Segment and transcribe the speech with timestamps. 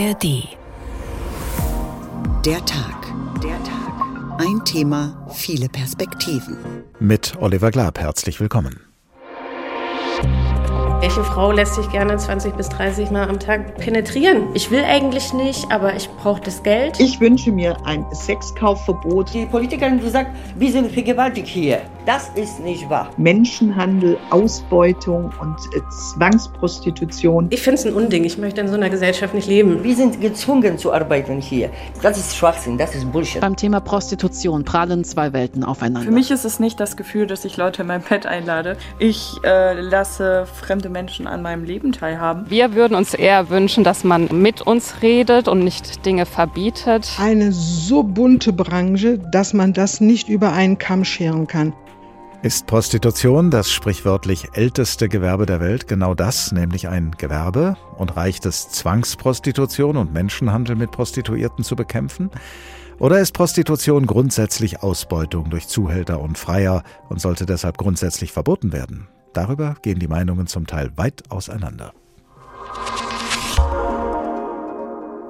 [0.00, 0.48] ARD.
[2.46, 3.12] Der Tag.
[3.42, 4.38] Der Tag.
[4.38, 6.56] Ein Thema, viele Perspektiven.
[6.98, 8.80] Mit Oliver Glab herzlich willkommen.
[11.00, 14.48] Welche Frau lässt sich gerne 20 bis 30 Mal am Tag penetrieren?
[14.54, 16.98] Ich will eigentlich nicht, aber ich brauche das Geld.
[16.98, 19.34] Ich wünsche mir ein Sexkaufverbot.
[19.34, 21.80] Die Politikerin, die sagt, wir sind vergewaltigt hier.
[22.06, 23.10] Das ist nicht wahr.
[23.18, 27.48] Menschenhandel, Ausbeutung und äh, Zwangsprostitution.
[27.50, 28.24] Ich finde es ein Unding.
[28.24, 29.84] Ich möchte in so einer Gesellschaft nicht leben.
[29.84, 31.70] Wir sind gezwungen zu arbeiten hier.
[32.02, 33.42] Das ist Schwachsinn, das ist Bullshit.
[33.42, 36.08] Beim Thema Prostitution prallen zwei Welten aufeinander.
[36.08, 38.76] Für mich ist es nicht das Gefühl, dass ich Leute in mein Bett einlade.
[38.98, 42.46] Ich äh, lasse fremde Menschen an meinem Leben teilhaben.
[42.48, 47.10] Wir würden uns eher wünschen, dass man mit uns redet und nicht Dinge verbietet.
[47.18, 51.74] Eine so bunte Branche, dass man das nicht über einen Kamm scheren kann.
[52.42, 57.76] Ist Prostitution das sprichwörtlich älteste Gewerbe der Welt genau das, nämlich ein Gewerbe?
[57.98, 62.30] Und reicht es, Zwangsprostitution und Menschenhandel mit Prostituierten zu bekämpfen?
[62.98, 69.08] Oder ist Prostitution grundsätzlich Ausbeutung durch Zuhälter und Freier und sollte deshalb grundsätzlich verboten werden?
[69.34, 71.92] Darüber gehen die Meinungen zum Teil weit auseinander.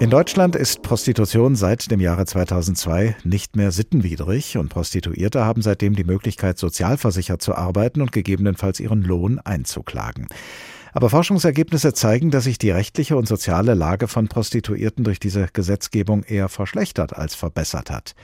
[0.00, 5.94] In Deutschland ist Prostitution seit dem Jahre 2002 nicht mehr sittenwidrig und Prostituierte haben seitdem
[5.94, 10.28] die Möglichkeit, sozialversichert zu arbeiten und gegebenenfalls ihren Lohn einzuklagen.
[10.94, 16.22] Aber Forschungsergebnisse zeigen, dass sich die rechtliche und soziale Lage von Prostituierten durch diese Gesetzgebung
[16.22, 18.14] eher verschlechtert als verbessert hat.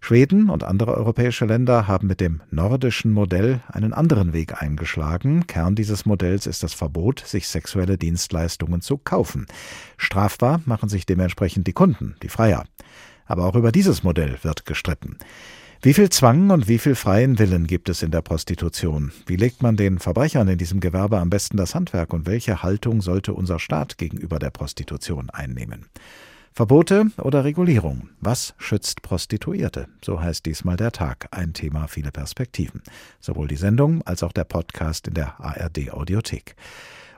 [0.00, 5.46] Schweden und andere europäische Länder haben mit dem nordischen Modell einen anderen Weg eingeschlagen.
[5.46, 9.46] Kern dieses Modells ist das Verbot, sich sexuelle Dienstleistungen zu kaufen.
[9.96, 12.64] Strafbar machen sich dementsprechend die Kunden, die Freier.
[13.26, 15.18] Aber auch über dieses Modell wird gestritten.
[15.80, 19.12] Wie viel Zwang und wie viel freien Willen gibt es in der Prostitution?
[19.26, 23.00] Wie legt man den Verbrechern in diesem Gewerbe am besten das Handwerk und welche Haltung
[23.00, 25.86] sollte unser Staat gegenüber der Prostitution einnehmen?
[26.58, 28.08] Verbote oder Regulierung?
[28.20, 29.86] Was schützt Prostituierte?
[30.04, 31.28] So heißt diesmal der Tag.
[31.30, 32.82] Ein Thema, viele Perspektiven.
[33.20, 36.56] Sowohl die Sendung als auch der Podcast in der ARD Audiothek.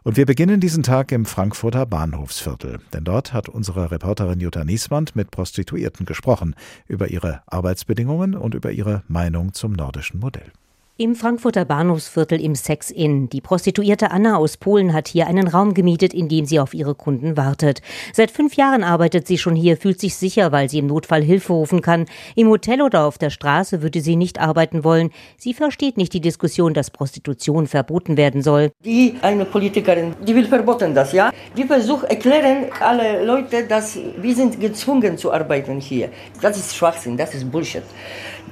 [0.03, 5.17] Und wir beginnen diesen Tag im Frankfurter Bahnhofsviertel, denn dort hat unsere Reporterin Jutta Nieswand
[5.17, 6.55] mit Prostituierten gesprochen
[6.87, 10.53] über ihre Arbeitsbedingungen und über ihre Meinung zum nordischen Modell.
[11.01, 13.31] Im Frankfurter Bahnhofsviertel im Sex Inn.
[13.31, 16.95] Die Prostituierte Anna aus Polen hat hier einen Raum gemietet, in dem sie auf ihre
[16.95, 17.81] Kunden wartet.
[18.13, 21.55] Seit fünf Jahren arbeitet sie schon hier, fühlt sich sicher, weil sie im Notfall Hilfe
[21.55, 22.05] rufen kann.
[22.37, 25.09] Im Hotel oder auf der Straße würde sie nicht arbeiten wollen.
[25.39, 28.71] Sie versteht nicht die Diskussion, dass Prostitution verboten werden soll.
[28.85, 31.33] Die, eine Politikerin, die will verboten das, ja?
[31.57, 36.11] Die versucht erklären alle Leute, dass wir sind gezwungen zu arbeiten hier.
[36.43, 37.85] Das ist Schwachsinn, das ist Bullshit.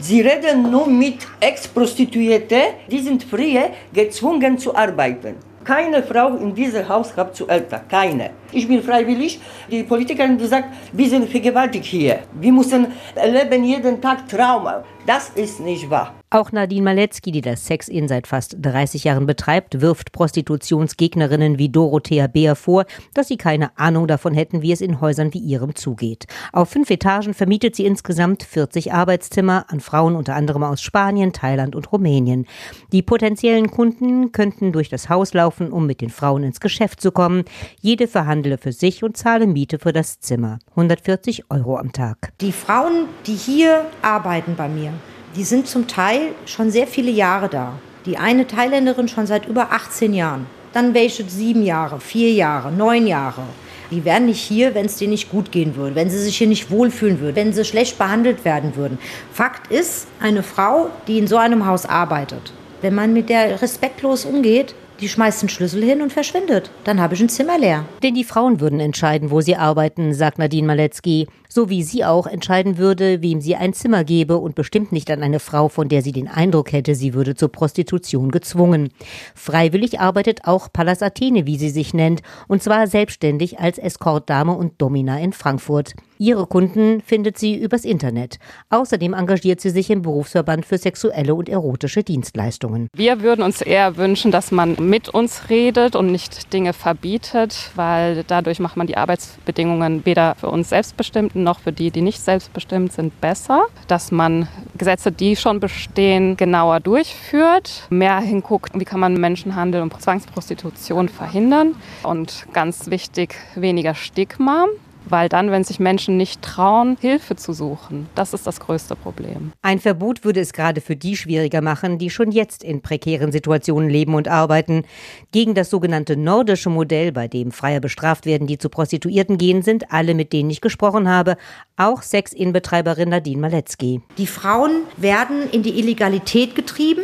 [0.00, 5.34] Sie reden nur mit Ex-Prostituierte, die sind früher gezwungen zu arbeiten.
[5.64, 8.30] Keine Frau in diesem Haus hat zu älter, keine.
[8.52, 9.40] Ich bin freiwillig.
[9.68, 12.20] Die Politikerin, die sagt, wir sind vergewaltigt hier.
[12.40, 12.86] Wir müssen
[13.16, 14.84] erleben jeden Tag Trauma.
[15.08, 16.12] Das ist nicht wahr.
[16.28, 22.26] Auch Nadine Maletzki, die das Sex-In seit fast 30 Jahren betreibt, wirft Prostitutionsgegnerinnen wie Dorothea
[22.26, 26.26] Beer vor, dass sie keine Ahnung davon hätten, wie es in Häusern wie ihrem zugeht.
[26.52, 31.74] Auf fünf Etagen vermietet sie insgesamt 40 Arbeitszimmer an Frauen unter anderem aus Spanien, Thailand
[31.74, 32.46] und Rumänien.
[32.92, 37.10] Die potenziellen Kunden könnten durch das Haus laufen, um mit den Frauen ins Geschäft zu
[37.10, 37.44] kommen.
[37.80, 40.58] Jede verhandle für sich und zahle Miete für das Zimmer.
[40.72, 42.34] 140 Euro am Tag.
[42.42, 44.92] Die Frauen, die hier arbeiten bei mir,
[45.36, 47.74] die sind zum Teil schon sehr viele Jahre da.
[48.06, 50.46] Die eine Thailänderin schon seit über 18 Jahren.
[50.72, 53.42] Dann welche sieben Jahre, vier Jahre, neun Jahre.
[53.90, 56.46] Die wären nicht hier, wenn es denen nicht gut gehen würde, wenn sie sich hier
[56.46, 58.98] nicht wohlfühlen würden, wenn sie schlecht behandelt werden würden.
[59.32, 62.52] Fakt ist, eine Frau, die in so einem Haus arbeitet,
[62.82, 66.70] wenn man mit der respektlos umgeht, die schmeißt den Schlüssel hin und verschwindet.
[66.84, 67.84] Dann habe ich ein Zimmer leer.
[68.02, 71.28] Denn die Frauen würden entscheiden, wo sie arbeiten, sagt Nadine Maletzki.
[71.50, 75.22] So wie sie auch entscheiden würde, wem sie ein Zimmer gebe und bestimmt nicht an
[75.22, 78.90] eine Frau, von der sie den Eindruck hätte, sie würde zur Prostitution gezwungen.
[79.34, 84.80] Freiwillig arbeitet auch Pallas Athene, wie sie sich nennt, und zwar selbstständig als Escortdame und
[84.82, 85.94] Domina in Frankfurt.
[86.18, 88.38] Ihre Kunden findet sie übers Internet.
[88.70, 92.88] Außerdem engagiert sie sich im Berufsverband für sexuelle und erotische Dienstleistungen.
[92.92, 98.24] Wir würden uns eher wünschen, dass man mit uns redet und nicht Dinge verbietet, weil
[98.26, 102.92] dadurch macht man die Arbeitsbedingungen weder für uns selbstbestimmten noch für die, die nicht selbstbestimmt
[102.92, 103.66] sind, besser.
[103.86, 110.00] Dass man Gesetze, die schon bestehen, genauer durchführt, mehr hinguckt, wie kann man Menschenhandel und
[110.00, 114.66] Zwangsprostitution verhindern und ganz wichtig, weniger Stigma
[115.10, 119.52] weil dann, wenn sich Menschen nicht trauen, Hilfe zu suchen, das ist das größte Problem.
[119.62, 123.90] Ein Verbot würde es gerade für die schwieriger machen, die schon jetzt in prekären Situationen
[123.90, 124.84] leben und arbeiten.
[125.32, 129.92] Gegen das sogenannte nordische Modell, bei dem Freier bestraft werden, die zu Prostituierten gehen, sind
[129.92, 131.36] alle, mit denen ich gesprochen habe,
[131.76, 134.00] auch Sex-In-Betreiberin Nadine Maletzki.
[134.18, 137.02] Die Frauen werden in die Illegalität getrieben.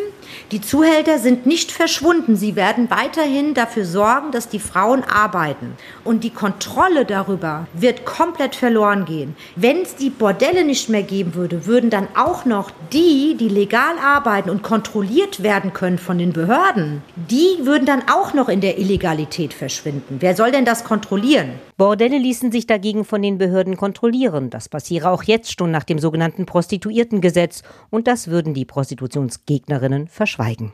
[0.52, 2.36] Die Zuhälter sind nicht verschwunden.
[2.36, 5.76] Sie werden weiterhin dafür sorgen, dass die Frauen arbeiten.
[6.04, 9.36] Und die Kontrolle darüber wird komplett verloren gehen.
[9.56, 13.98] Wenn es die Bordelle nicht mehr geben würde, würden dann auch noch die, die legal
[14.02, 18.78] arbeiten und kontrolliert werden können von den Behörden, die würden dann auch noch in der
[18.78, 20.16] Illegalität verschwinden.
[20.20, 21.52] Wer soll denn das kontrollieren?
[21.76, 24.48] Bordelle ließen sich dagegen von den Behörden kontrollieren.
[24.50, 27.62] Das passiere auch jetzt schon nach dem sogenannten Prostituiertengesetz.
[27.90, 30.72] Und das würden die Prostitutionsgegnerinnen verschweigen.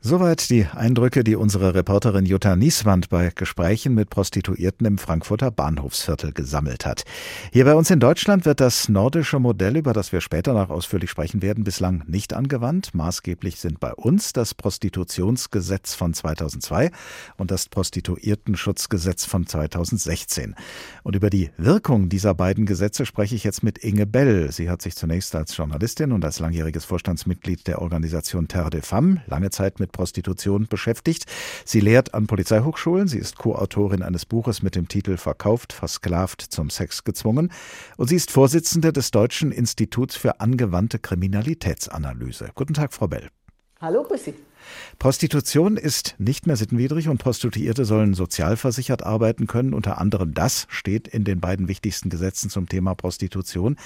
[0.00, 6.32] Soweit die Eindrücke, die unsere Reporterin Jutta Nieswand bei Gesprächen mit Prostituierten im Frankfurter Bahnhofsviertel
[6.32, 7.02] gesammelt hat.
[7.52, 11.10] Hier bei uns in Deutschland wird das nordische Modell, über das wir später noch ausführlich
[11.10, 12.94] sprechen werden, bislang nicht angewandt.
[12.94, 16.92] Maßgeblich sind bei uns das Prostitutionsgesetz von 2002
[17.36, 20.54] und das Prostituiertenschutzgesetz von 2016.
[21.02, 24.52] Und über die Wirkung dieser beiden Gesetze spreche ich jetzt mit Inge Bell.
[24.52, 29.18] Sie hat sich zunächst als Journalistin und als langjähriges Vorstandsmitglied der Organisation Terre des Femmes
[29.26, 31.24] lange Zeit mit Prostitution beschäftigt.
[31.64, 33.08] Sie lehrt an Polizeihochschulen.
[33.08, 37.52] Sie ist Co-Autorin eines Buches mit dem Titel Verkauft, versklavt, zum Sex gezwungen.
[37.96, 42.50] Und sie ist Vorsitzende des Deutschen Instituts für angewandte Kriminalitätsanalyse.
[42.54, 43.28] Guten Tag, Frau Bell.
[43.80, 44.34] Hallo, grüß Sie.
[44.98, 49.72] Prostitution ist nicht mehr sittenwidrig und Prostituierte sollen sozialversichert arbeiten können.
[49.72, 53.76] Unter anderem das steht in den beiden wichtigsten Gesetzen zum Thema Prostitution.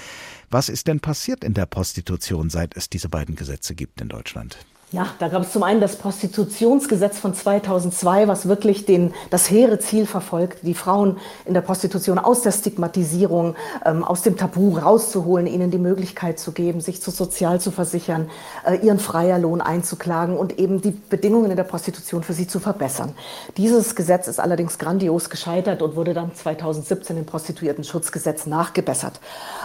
[0.50, 4.58] Was ist denn passiert in der Prostitution, seit es diese beiden Gesetze gibt in Deutschland?
[4.92, 9.78] Ja, da gab es zum einen das Prostitutionsgesetz von 2002, was wirklich den, das hehre
[9.78, 11.16] Ziel verfolgt, die Frauen
[11.46, 13.56] in der Prostitution aus der Stigmatisierung,
[13.86, 18.28] ähm, aus dem Tabu rauszuholen, ihnen die Möglichkeit zu geben, sich zu sozial zu versichern,
[18.66, 23.14] äh, ihren Freierlohn einzuklagen und eben die Bedingungen in der Prostitution für sie zu verbessern.
[23.56, 29.20] Dieses Gesetz ist allerdings grandios gescheitert und wurde dann 2017 im Prostituiertenschutzgesetz nachgebessert.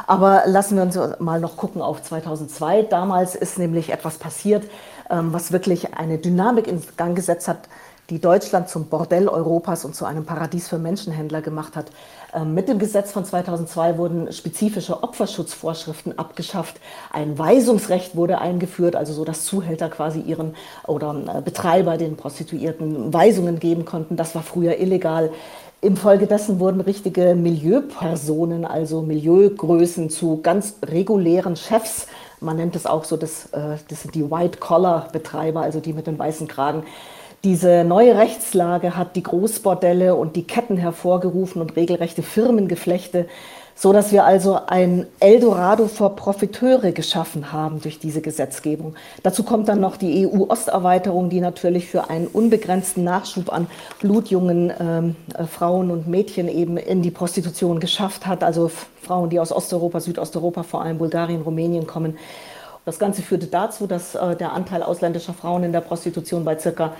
[0.06, 2.84] Aber lassen wir uns mal noch gucken auf 2002.
[2.84, 4.64] Damals ist nämlich etwas passiert,
[5.10, 7.70] was wirklich eine Dynamik in Gang gesetzt hat,
[8.10, 11.88] die Deutschland zum Bordell Europas und zu einem Paradies für Menschenhändler gemacht hat.
[12.34, 16.80] Ähm, mit dem Gesetz von 2002 wurden spezifische Opferschutzvorschriften abgeschafft.
[17.12, 20.56] Ein Weisungsrecht wurde eingeführt, also so, dass Zuhälter quasi ihren
[20.86, 24.16] oder äh, Betreiber den Prostituierten Weisungen geben konnten.
[24.16, 25.32] Das war früher illegal.
[25.82, 32.08] Infolgedessen wurden richtige Milieupersonen, also Milieugrößen zu ganz regulären Chefs
[32.40, 36.20] man nennt es auch so, das, äh, das sind die White-Collar-Betreiber, also die mit den
[36.20, 36.84] weißen Kragen.
[37.44, 43.28] Diese neue Rechtslage hat die Großbordelle und die Ketten hervorgerufen und regelrechte Firmengeflechte
[43.80, 48.96] so dass wir also ein Eldorado für Profiteure geschaffen haben durch diese Gesetzgebung.
[49.22, 53.68] Dazu kommt dann noch die EU-Osterweiterung, die natürlich für einen unbegrenzten Nachschub an
[54.00, 58.72] blutjungen ähm, äh, Frauen und Mädchen eben in die Prostitution geschafft hat, also
[59.04, 62.18] Frauen, die aus Osteuropa, Südosteuropa, vor allem Bulgarien, Rumänien kommen.
[62.84, 66.94] Das Ganze führte dazu, dass äh, der Anteil ausländischer Frauen in der Prostitution bei circa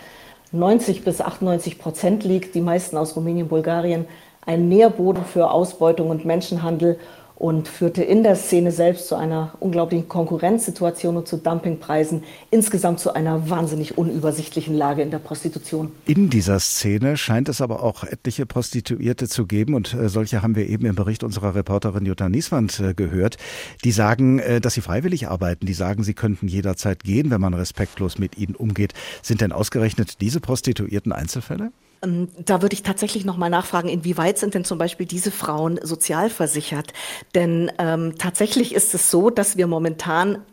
[0.52, 4.06] 90 bis 98 Prozent liegt, die meisten aus Rumänien, Bulgarien
[4.48, 6.98] ein Nährboden für Ausbeutung und Menschenhandel
[7.38, 13.14] und führte in der Szene selbst zu einer unglaublichen Konkurrenzsituation und zu Dumpingpreisen, insgesamt zu
[13.14, 15.92] einer wahnsinnig unübersichtlichen Lage in der Prostitution.
[16.08, 20.56] In dieser Szene scheint es aber auch etliche Prostituierte zu geben und äh, solche haben
[20.56, 23.38] wir eben im Bericht unserer Reporterin Jutta Nieswand äh, gehört,
[23.84, 27.54] die sagen, äh, dass sie freiwillig arbeiten, die sagen, sie könnten jederzeit gehen, wenn man
[27.54, 28.96] respektlos mit ihnen umgeht.
[29.22, 31.72] Sind denn ausgerechnet diese Prostituierten Einzelfälle?
[32.08, 35.80] Ähm, da würde ich tatsächlich noch mal nachfragen, inwieweit sind denn zum Beispiel diese Frauen
[35.82, 36.94] sozialversichert?
[37.36, 40.44] Denn ähm, tatsächlich ist es so, dass wir momentan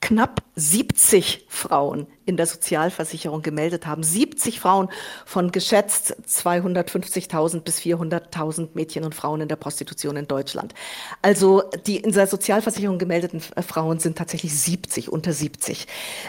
[0.00, 4.02] knapp 70 Frauen in der Sozialversicherung gemeldet haben.
[4.02, 4.88] 70 Frauen
[5.26, 10.74] von geschätzt 250.000 bis 400.000 Mädchen und Frauen in der Prostitution in Deutschland.
[11.20, 15.86] Also die in der Sozialversicherung gemeldeten äh, Frauen sind tatsächlich 70, unter 70.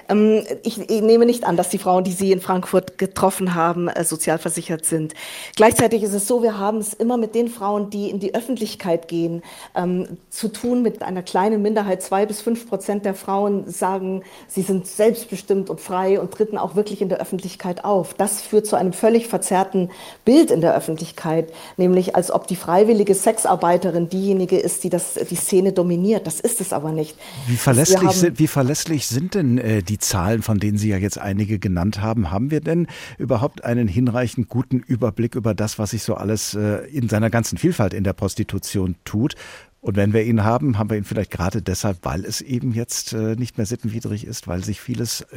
[0.10, 4.04] Ähm, ich, nehme nicht an, dass die Frauen, die Sie in Frankfurt getroffen haben, äh,
[4.04, 5.14] sozialversichert sind.
[5.56, 9.08] Gleichzeitig ist es so, wir haben es immer mit den Frauen, die in die Öffentlichkeit
[9.08, 9.44] gehen,
[9.76, 12.02] ähm, zu tun mit einer kleinen Minderheit.
[12.02, 16.75] Zwei bis fünf Prozent der Frauen sagen, sie sind selbstbestimmt und frei und treten auch
[16.75, 18.13] wirklich in der Öffentlichkeit auf.
[18.13, 19.92] Das führt zu einem völlig verzerrten
[20.25, 25.36] Bild in der Öffentlichkeit, nämlich als ob die freiwillige Sexarbeiterin diejenige ist, die das, die
[25.36, 26.25] Szene dominiert.
[26.25, 27.18] Das ist es aber nicht.
[27.48, 31.18] Wie verlässlich, sind, wie verlässlich sind denn äh, die Zahlen, von denen Sie ja jetzt
[31.18, 32.32] einige genannt haben?
[32.32, 32.88] Haben wir denn
[33.18, 37.58] überhaupt einen hinreichend guten Überblick über das, was sich so alles äh, in seiner ganzen
[37.58, 39.36] Vielfalt in der Prostitution tut?
[39.84, 43.12] Und wenn wir ihn haben, haben wir ihn vielleicht gerade deshalb, weil es eben jetzt
[43.12, 45.28] äh, nicht mehr sittenwidrig ist, weil sich vieles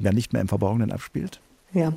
[0.00, 1.42] ja nicht mehr im Verborgenen abspielt?
[1.74, 1.92] Ja,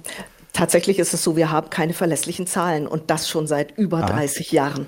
[0.53, 4.05] Tatsächlich ist es so, wir haben keine verlässlichen Zahlen und das schon seit über ah.
[4.05, 4.85] 30 Jahren.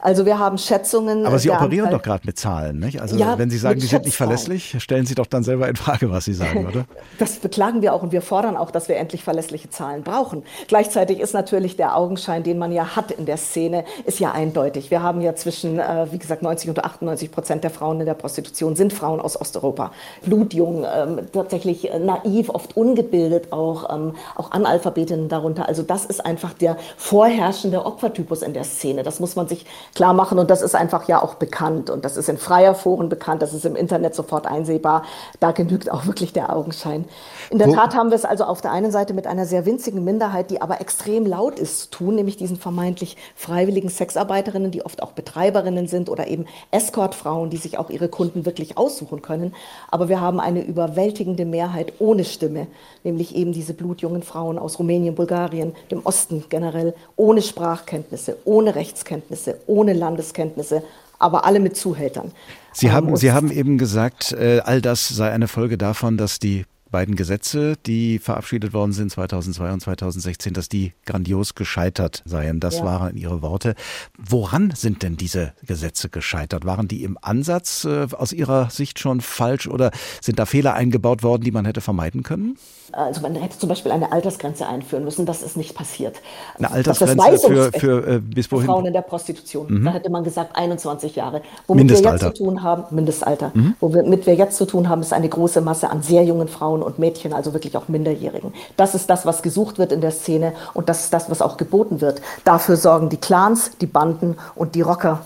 [0.00, 1.26] Also wir haben Schätzungen.
[1.26, 2.98] Aber Sie operieren Anzahl doch gerade mit Zahlen, nicht?
[2.98, 5.76] Also ja, wenn Sie sagen, die sind nicht verlässlich, stellen Sie doch dann selber in
[5.76, 6.86] Frage, was Sie sagen, oder?
[7.18, 10.44] Das beklagen wir auch und wir fordern auch, dass wir endlich verlässliche Zahlen brauchen.
[10.66, 14.90] Gleichzeitig ist natürlich der Augenschein, den man ja hat in der Szene, ist ja eindeutig.
[14.90, 18.14] Wir haben ja zwischen, äh, wie gesagt, 90 und 98 Prozent der Frauen in der
[18.14, 19.92] Prostitution sind Frauen aus Osteuropa.
[20.24, 25.68] Blutjung, ähm, tatsächlich äh, naiv, oft ungebildet auch, ähm, auch Analphabet Athletinnen darunter.
[25.68, 29.02] Also das ist einfach der vorherrschende Opfertypus in der Szene.
[29.02, 32.16] Das muss man sich klar machen und das ist einfach ja auch bekannt und das
[32.16, 35.02] ist in freier Foren bekannt, das ist im Internet sofort einsehbar.
[35.40, 37.04] Da genügt auch wirklich der Augenschein.
[37.50, 37.74] In der Wo?
[37.74, 40.62] Tat haben wir es also auf der einen Seite mit einer sehr winzigen Minderheit, die
[40.62, 45.88] aber extrem laut ist, zu tun, nämlich diesen vermeintlich freiwilligen Sexarbeiterinnen, die oft auch Betreiberinnen
[45.88, 49.54] sind oder eben Escortfrauen, die sich auch ihre Kunden wirklich aussuchen können.
[49.90, 52.68] Aber wir haben eine überwältigende Mehrheit ohne Stimme,
[53.02, 58.74] nämlich eben diese blutjungen Frauen aus Rumänien Rumänien, Bulgarien, dem Osten generell, ohne Sprachkenntnisse, ohne
[58.74, 60.82] Rechtskenntnisse, ohne Landeskenntnisse,
[61.18, 62.32] aber alle mit Zuhältern.
[62.72, 66.38] Sie haben, ähm, Sie haben eben gesagt, äh, all das sei eine Folge davon, dass
[66.38, 72.60] die beiden Gesetze, die verabschiedet worden sind 2002 und 2016, dass die grandios gescheitert seien.
[72.60, 72.84] Das ja.
[72.84, 73.74] waren Ihre Worte.
[74.18, 76.66] Woran sind denn diese Gesetze gescheitert?
[76.66, 81.22] Waren die im Ansatz äh, aus Ihrer Sicht schon falsch oder sind da Fehler eingebaut
[81.22, 82.58] worden, die man hätte vermeiden können?
[82.92, 85.26] Also man hätte zum Beispiel eine Altersgrenze einführen müssen.
[85.26, 86.16] Das ist nicht passiert.
[86.58, 88.66] Eine Altersgrenze für, für äh, bis wohin?
[88.66, 89.66] Frauen in der Prostitution.
[89.68, 89.84] Mhm.
[89.84, 91.42] Da hätte man gesagt 21 Jahre.
[91.66, 93.50] Womit wir jetzt zu tun haben, Mindestalter.
[93.54, 93.74] Mhm.
[93.80, 96.98] Womit wir jetzt zu tun haben, ist eine große Masse an sehr jungen Frauen und
[96.98, 98.52] Mädchen, also wirklich auch Minderjährigen.
[98.76, 101.56] Das ist das, was gesucht wird in der Szene und das ist das, was auch
[101.56, 102.20] geboten wird.
[102.44, 105.22] Dafür sorgen die Clans, die Banden und die Rocker,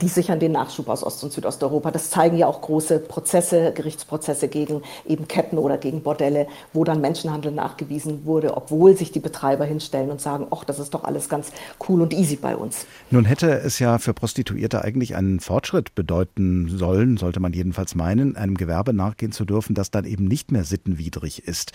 [0.00, 1.90] die sichern den Nachschub aus Ost- und Südosteuropa.
[1.90, 7.00] Das zeigen ja auch große Prozesse, Gerichtsprozesse gegen eben Ketten oder gegen Bordelle, wo dann
[7.00, 11.28] Menschenhandel nachgewiesen wurde, obwohl sich die Betreiber hinstellen und sagen, ach, das ist doch alles
[11.28, 11.50] ganz
[11.88, 12.86] cool und easy bei uns.
[13.10, 18.36] Nun hätte es ja für Prostituierte eigentlich einen Fortschritt bedeuten sollen, sollte man jedenfalls meinen,
[18.36, 21.72] einem Gewerbe nachgehen zu dürfen, das dann eben nicht mehr sittenwidrig ist.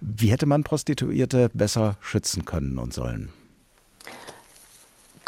[0.00, 3.30] Wie hätte man Prostituierte besser schützen können und sollen?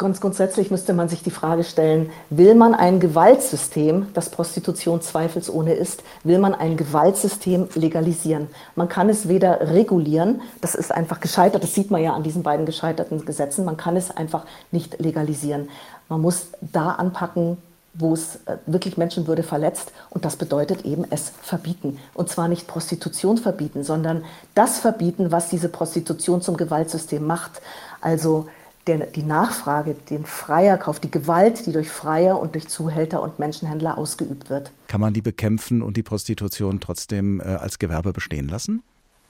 [0.01, 5.73] Ganz grundsätzlich müsste man sich die Frage stellen, will man ein Gewaltsystem, das Prostitution zweifelsohne
[5.73, 8.47] ist, will man ein Gewaltsystem legalisieren?
[8.75, 12.41] Man kann es weder regulieren, das ist einfach gescheitert, das sieht man ja an diesen
[12.41, 15.69] beiden gescheiterten Gesetzen, man kann es einfach nicht legalisieren.
[16.09, 17.59] Man muss da anpacken,
[17.93, 19.91] wo es äh, wirklich Menschenwürde verletzt.
[20.09, 21.99] Und das bedeutet eben es verbieten.
[22.15, 24.23] Und zwar nicht Prostitution verbieten, sondern
[24.55, 27.61] das verbieten, was diese Prostitution zum Gewaltsystem macht.
[27.99, 28.47] Also
[28.87, 33.97] der, die Nachfrage, den Freierkauf, die Gewalt, die durch Freier und durch Zuhälter und Menschenhändler
[33.97, 34.71] ausgeübt wird.
[34.87, 38.83] Kann man die bekämpfen und die Prostitution trotzdem äh, als Gewerbe bestehen lassen?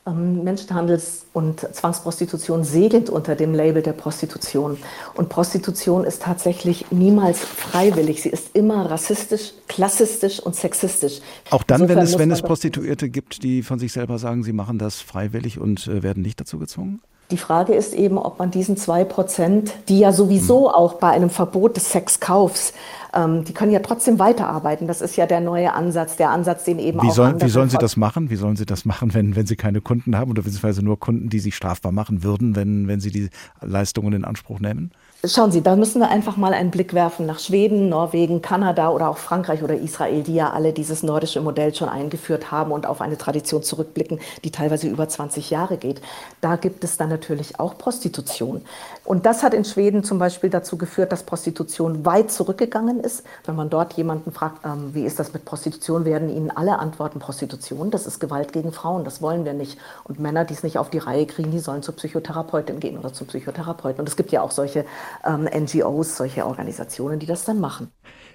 [0.08, 4.78] Ähm, Menschenhandels- und Zwangsprostitution segelt unter dem Label der Prostitution.
[5.14, 8.24] Und Prostitution ist tatsächlich niemals freiwillig.
[8.24, 11.20] Sie ist immer rassistisch, klassistisch und sexistisch.
[11.52, 14.80] Auch dann, wenn es, wenn es Prostituierte gibt, die von sich selber sagen, sie machen
[14.80, 17.02] das freiwillig und äh, werden nicht dazu gezwungen?
[17.32, 20.76] Die Frage ist eben, ob man diesen zwei Prozent, die ja sowieso hm.
[20.76, 22.74] auch bei einem Verbot des Sexkaufs,
[23.14, 24.88] ähm, die können ja trotzdem weiterarbeiten.
[24.88, 27.70] Das ist ja der neue Ansatz, der Ansatz, den eben wie auch sollen, Wie sollen
[27.70, 28.30] Sie das machen?
[28.30, 31.30] Wie sollen Sie das machen, wenn, wenn Sie keine Kunden haben oder beziehungsweise nur Kunden,
[31.30, 33.30] die sich strafbar machen würden, wenn, wenn Sie die
[33.62, 34.92] Leistungen in Anspruch nehmen?
[35.24, 39.08] Schauen Sie, da müssen wir einfach mal einen Blick werfen nach Schweden, Norwegen, Kanada oder
[39.08, 43.02] auch Frankreich oder Israel, die ja alle dieses nordische Modell schon eingeführt haben und auf
[43.02, 46.02] eine Tradition zurückblicken, die teilweise über 20 Jahre geht.
[46.42, 48.64] Da gibt es dann natürlich auch Prostitution.
[49.06, 53.24] Und das hat in Schweden zum Beispiel dazu geführt, dass Prostitution weit zurückgegangen ist.
[53.46, 57.20] Wenn man dort jemanden fragt, ähm, wie ist das mit Prostitution, werden ihnen alle antworten,
[57.20, 59.78] Prostitution, das ist Gewalt gegen Frauen, das wollen wir nicht.
[60.04, 63.14] Und Männer, die es nicht auf die Reihe kriegen, die sollen zur Psychotherapeutin gehen oder
[63.14, 64.00] zum Psychotherapeuten.
[64.00, 64.84] Und es gibt ja auch solche
[65.26, 67.92] ähm, NGOs, solche Organisationen, die das dann machen.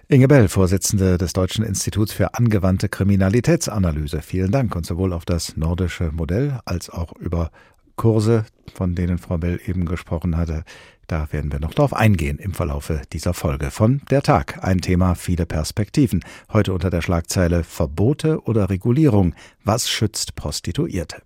[0.08, 4.22] Inge Bell, Vorsitzende des Deutschen Instituts für angewandte Kriminalitätsanalyse.
[4.22, 7.50] Vielen Dank und sowohl auf das nordische Modell als auch über
[7.96, 10.62] Kurse, von denen Frau Bell eben gesprochen hatte.
[11.08, 14.62] Da werden wir noch darauf eingehen im Verlaufe dieser Folge von Der Tag.
[14.62, 16.24] Ein Thema, viele Perspektiven.
[16.52, 19.34] Heute unter der Schlagzeile Verbote oder Regulierung.
[19.64, 21.22] Was schützt Prostituierte?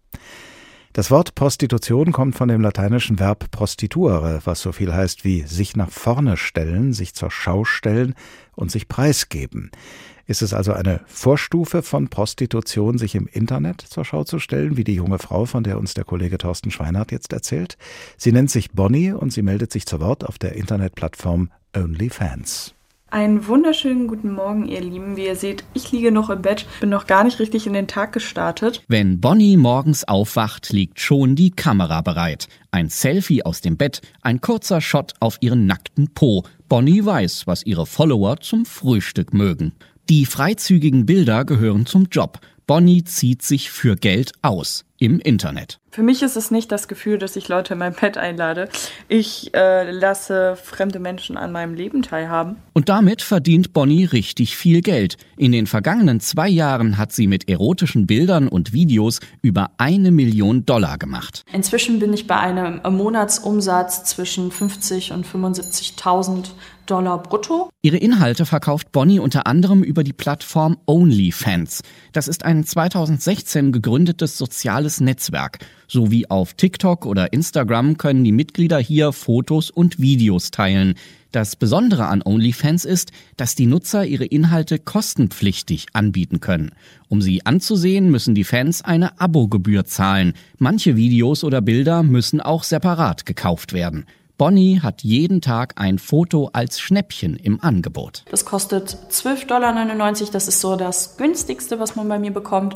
[0.92, 5.76] Das Wort Prostitution kommt von dem lateinischen Verb prostituere, was so viel heißt wie sich
[5.76, 8.14] nach vorne stellen, sich zur Schau stellen
[8.56, 9.70] und sich preisgeben.
[10.26, 14.84] Ist es also eine Vorstufe von Prostitution, sich im Internet zur Schau zu stellen, wie
[14.84, 17.76] die junge Frau, von der uns der Kollege Thorsten Schweinhardt jetzt erzählt?
[18.16, 22.74] Sie nennt sich Bonnie und sie meldet sich zu Wort auf der Internetplattform OnlyFans.
[23.12, 25.16] Einen wunderschönen guten Morgen, ihr Lieben.
[25.16, 27.88] Wie ihr seht, ich liege noch im Bett, bin noch gar nicht richtig in den
[27.88, 28.84] Tag gestartet.
[28.86, 32.46] Wenn Bonnie morgens aufwacht, liegt schon die Kamera bereit.
[32.70, 36.44] Ein Selfie aus dem Bett, ein kurzer Shot auf ihren nackten Po.
[36.68, 39.72] Bonnie weiß, was ihre Follower zum Frühstück mögen.
[40.08, 42.38] Die freizügigen Bilder gehören zum Job.
[42.68, 45.79] Bonnie zieht sich für Geld aus im Internet.
[45.92, 48.68] Für mich ist es nicht das Gefühl, dass ich Leute in mein Bett einlade.
[49.08, 52.56] Ich äh, lasse fremde Menschen an meinem Leben teilhaben.
[52.74, 55.16] Und damit verdient Bonnie richtig viel Geld.
[55.36, 60.64] In den vergangenen zwei Jahren hat sie mit erotischen Bildern und Videos über eine Million
[60.64, 61.42] Dollar gemacht.
[61.52, 66.50] Inzwischen bin ich bei einem Monatsumsatz zwischen 50 und 75.000
[66.90, 67.70] Dollar brutto.
[67.82, 71.82] Ihre Inhalte verkauft Bonnie unter anderem über die Plattform OnlyFans.
[72.12, 75.58] Das ist ein 2016 gegründetes soziales Netzwerk.
[75.86, 80.94] Sowie auf TikTok oder Instagram können die Mitglieder hier Fotos und Videos teilen.
[81.32, 86.72] Das Besondere an OnlyFans ist, dass die Nutzer ihre Inhalte kostenpflichtig anbieten können.
[87.08, 90.34] Um sie anzusehen, müssen die Fans eine Abogebühr zahlen.
[90.58, 94.06] Manche Videos oder Bilder müssen auch separat gekauft werden.
[94.40, 98.24] Bonnie hat jeden Tag ein Foto als Schnäppchen im Angebot.
[98.30, 100.32] Das kostet 12,99 Dollar.
[100.32, 102.74] Das ist so das günstigste, was man bei mir bekommt.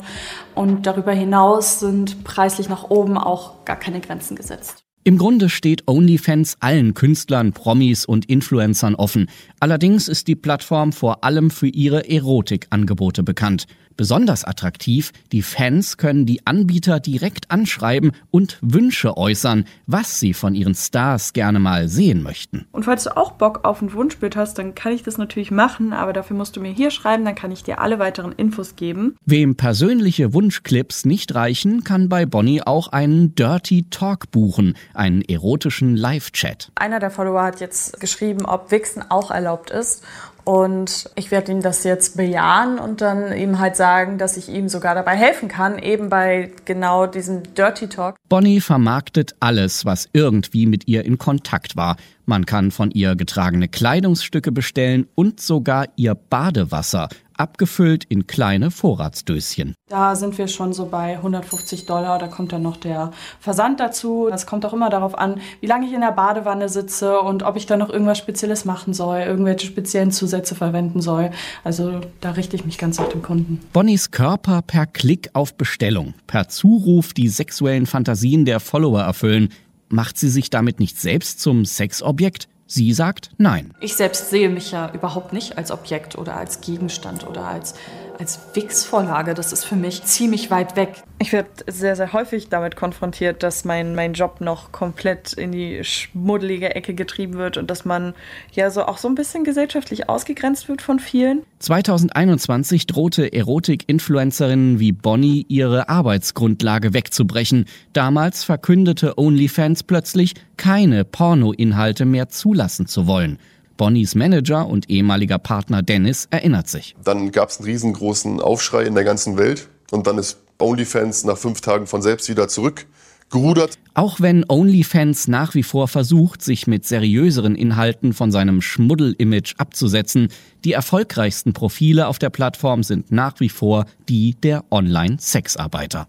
[0.53, 4.83] Und darüber hinaus sind preislich nach oben auch gar keine Grenzen gesetzt.
[5.03, 9.27] Im Grunde steht OnlyFans allen Künstlern, Promis und Influencern offen.
[9.59, 13.65] Allerdings ist die Plattform vor allem für ihre Erotikangebote bekannt.
[13.97, 20.53] Besonders attraktiv, die Fans können die Anbieter direkt anschreiben und Wünsche äußern, was sie von
[20.53, 22.65] ihren Stars gerne mal sehen möchten.
[22.73, 25.93] Und falls du auch Bock auf ein Wunschbild hast, dann kann ich das natürlich machen,
[25.93, 29.15] aber dafür musst du mir hier schreiben, dann kann ich dir alle weiteren Infos geben.
[29.25, 35.95] Wem persönliche Wunschclips nicht reichen, kann bei Bonnie auch einen Dirty Talk buchen, einen erotischen
[35.95, 36.71] Live-Chat.
[36.75, 40.03] Einer der Follower hat jetzt geschrieben, ob Wixen auch erlaubt ist.
[40.45, 44.69] Und ich werde ihm das jetzt bejahen und dann ihm halt sagen, dass ich ihm
[44.69, 48.15] sogar dabei helfen kann, eben bei genau diesem Dirty Talk.
[48.29, 51.97] Bonnie vermarktet alles, was irgendwie mit ihr in Kontakt war.
[52.25, 59.75] Man kann von ihr getragene Kleidungsstücke bestellen und sogar ihr Badewasser, abgefüllt in kleine Vorratsdöschen.
[59.89, 64.27] Da sind wir schon so bei 150 Dollar, da kommt dann noch der Versand dazu.
[64.29, 67.55] Das kommt auch immer darauf an, wie lange ich in der Badewanne sitze und ob
[67.55, 71.31] ich da noch irgendwas Spezielles machen soll, irgendwelche speziellen Zusätze verwenden soll.
[71.63, 73.59] Also da richte ich mich ganz nach dem Kunden.
[73.73, 79.49] Bonnies Körper per Klick auf Bestellung, per Zuruf die sexuellen Fantasien der Follower erfüllen.
[79.89, 82.47] Macht sie sich damit nicht selbst zum Sexobjekt?
[82.67, 83.73] Sie sagt nein.
[83.79, 87.75] Ich selbst sehe mich ja überhaupt nicht als Objekt oder als Gegenstand oder als,
[88.19, 89.33] als Wix-Vorlage.
[89.33, 91.03] Das ist für mich ziemlich weit weg.
[91.17, 95.83] Ich werde sehr, sehr häufig damit konfrontiert, dass mein, mein Job noch komplett in die
[95.83, 98.13] schmuddelige Ecke getrieben wird und dass man
[98.51, 101.43] ja so auch so ein bisschen gesellschaftlich ausgegrenzt wird von vielen.
[101.59, 107.65] 2021 drohte Erotik-Influencerinnen wie Bonnie ihre Arbeitsgrundlage wegzubrechen.
[107.93, 113.39] Damals verkündete OnlyFans plötzlich, keine Pornoinhalte mehr zulassen zu wollen.
[113.77, 116.95] Bonnies Manager und ehemaliger Partner Dennis erinnert sich.
[117.03, 121.37] Dann gab es einen riesengroßen Aufschrei in der ganzen Welt und dann ist OnlyFans nach
[121.37, 123.77] fünf Tagen von selbst wieder zurückgerudert.
[123.93, 130.29] Auch wenn OnlyFans nach wie vor versucht, sich mit seriöseren Inhalten von seinem Schmuddel-Image abzusetzen,
[130.63, 136.07] die erfolgreichsten Profile auf der Plattform sind nach wie vor die der Online-Sexarbeiter.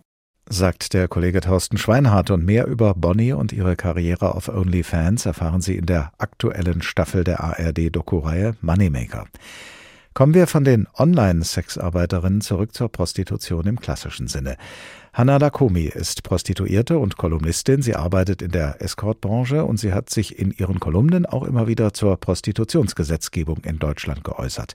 [0.49, 5.61] Sagt der Kollege Thorsten Schweinhardt und mehr über Bonnie und ihre Karriere auf OnlyFans erfahren
[5.61, 9.27] Sie in der aktuellen Staffel der ARD-Doku-Reihe Moneymaker.
[10.15, 14.57] Kommen wir von den Online-Sexarbeiterinnen zurück zur Prostitution im klassischen Sinne.
[15.17, 17.81] Hanna Dakomi ist Prostituierte und Kolumnistin.
[17.81, 21.95] Sie arbeitet in der Escortbranche und sie hat sich in ihren Kolumnen auch immer wieder
[21.95, 24.75] zur Prostitutionsgesetzgebung in Deutschland geäußert.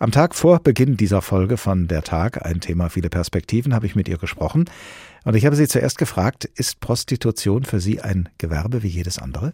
[0.00, 3.94] Am Tag vor Beginn dieser Folge von Der Tag, ein Thema viele Perspektiven, habe ich
[3.94, 4.64] mit ihr gesprochen.
[5.22, 9.52] Und ich habe sie zuerst gefragt, ist Prostitution für Sie ein Gewerbe wie jedes andere?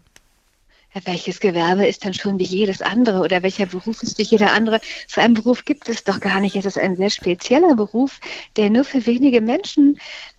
[1.05, 4.81] Welches Gewerbe ist dann schon wie jedes andere oder welcher Beruf ist wie jeder andere?
[5.09, 6.57] So einen Beruf gibt es doch gar nicht.
[6.57, 8.21] Es ist ein sehr spezieller Beruf,
[8.57, 9.99] der nur für wenige Menschen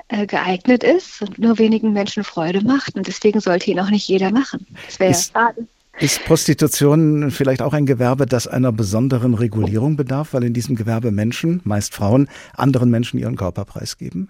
[0.10, 2.96] äh, geeignet ist und nur wenigen Menschen Freude macht.
[2.96, 4.66] Und deswegen sollte ihn auch nicht jeder machen.
[4.86, 5.68] Das wäre ja schade.
[6.00, 11.12] Ist Prostitution vielleicht auch ein Gewerbe, das einer besonderen Regulierung bedarf, weil in diesem Gewerbe
[11.12, 14.30] Menschen, meist Frauen, anderen Menschen ihren Körper preisgeben?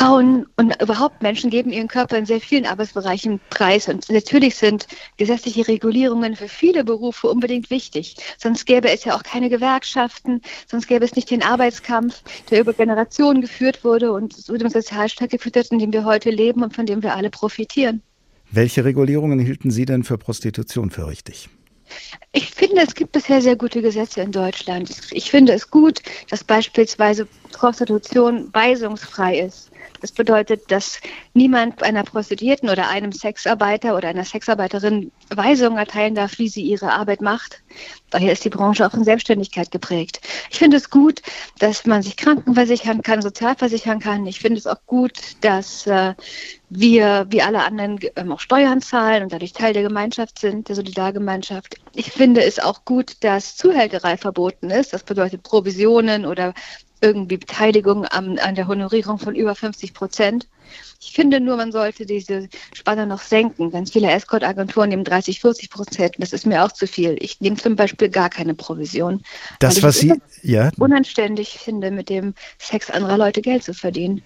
[0.00, 3.86] Frauen und überhaupt Menschen geben ihren Körper in sehr vielen Arbeitsbereichen preis.
[3.86, 4.86] Und natürlich sind
[5.18, 8.16] gesetzliche Regulierungen für viele Berufe unbedingt wichtig.
[8.38, 12.72] Sonst gäbe es ja auch keine Gewerkschaften, sonst gäbe es nicht den Arbeitskampf, der über
[12.72, 16.74] Generationen geführt wurde und zu dem Sozialstaat geführt hat, in dem wir heute leben und
[16.74, 18.00] von dem wir alle profitieren.
[18.50, 21.50] Welche Regulierungen hielten Sie denn für Prostitution für richtig?
[22.32, 24.90] Ich finde, es gibt bisher sehr gute Gesetze in Deutschland.
[25.10, 29.70] Ich finde es gut, dass beispielsweise Prostitution weisungsfrei ist.
[30.00, 31.00] Das bedeutet, dass
[31.34, 36.92] niemand einer Prostituierten oder einem Sexarbeiter oder einer Sexarbeiterin Weisungen erteilen darf, wie sie ihre
[36.92, 37.62] Arbeit macht.
[38.10, 40.20] Daher ist die Branche auch in Selbstständigkeit geprägt.
[40.50, 41.22] Ich finde es gut,
[41.58, 44.26] dass man sich krankenversichern kann, sozialversichern kann.
[44.26, 46.14] Ich finde es auch gut, dass äh,
[46.70, 50.76] wir wie alle anderen ähm, auch Steuern zahlen und dadurch Teil der Gemeinschaft sind, der
[50.76, 51.76] Solidargemeinschaft.
[51.94, 54.92] Ich finde es auch gut, dass Zuhälterei verboten ist.
[54.92, 56.54] Das bedeutet Provisionen oder
[57.00, 60.46] irgendwie Beteiligung an, an der Honorierung von über 50 Prozent.
[61.00, 63.70] Ich finde nur, man sollte diese Spanne noch senken.
[63.70, 66.14] Ganz viele Escort-Agenturen nehmen 30, 40 Prozent.
[66.18, 67.16] Das ist mir auch zu viel.
[67.20, 69.22] Ich nehme zum Beispiel gar keine Provision.
[69.58, 70.70] Das, was Sie, ja.
[70.78, 74.22] Unanständig finde, mit dem Sex anderer Leute Geld zu verdienen.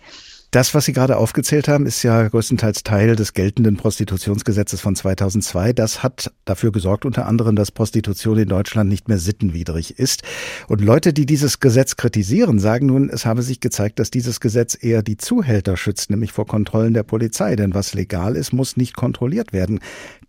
[0.55, 5.73] Das, was Sie gerade aufgezählt haben, ist ja größtenteils Teil des geltenden Prostitutionsgesetzes von 2002.
[5.73, 10.23] Das hat dafür gesorgt, unter anderem, dass Prostitution in Deutschland nicht mehr sittenwidrig ist.
[10.69, 14.79] Und Leute, die dieses Gesetz kritisieren, sagen nun, es habe sich gezeigt, dass dieses Gesetz
[14.81, 17.57] eher die Zuhälter schützt, nämlich vor Kontrollen der Polizei.
[17.57, 19.81] Denn was legal ist, muss nicht kontrolliert werden.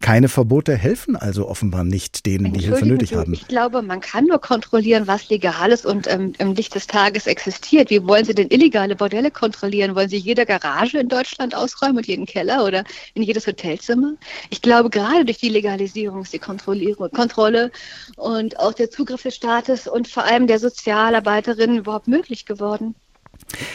[0.01, 3.33] Keine Verbote helfen also offenbar nicht denen, die Hilfe nötig haben.
[3.33, 7.27] Ich glaube, man kann nur kontrollieren, was legal ist und ähm, im Licht des Tages
[7.27, 7.91] existiert.
[7.91, 9.95] Wie wollen Sie denn illegale Bordelle kontrollieren?
[9.95, 14.15] Wollen Sie Sie jede Garage in Deutschland ausräumen und jeden Keller oder in jedes Hotelzimmer?
[14.49, 17.71] Ich glaube, gerade durch die Legalisierung ist die Kontrolle
[18.15, 22.95] und auch der Zugriff des Staates und vor allem der Sozialarbeiterinnen überhaupt möglich geworden.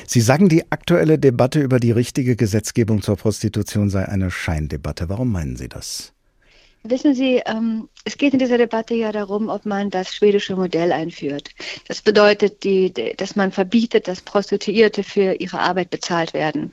[0.06, 5.08] Sie sagen, die aktuelle Debatte über die richtige Gesetzgebung zur Prostitution sei eine Scheindebatte.
[5.08, 6.12] Warum meinen Sie das?
[6.82, 10.92] Wissen Sie, ähm, es geht in dieser Debatte ja darum, ob man das schwedische Modell
[10.92, 11.50] einführt.
[11.88, 16.72] Das bedeutet, die, dass man verbietet, dass Prostituierte für ihre Arbeit bezahlt werden.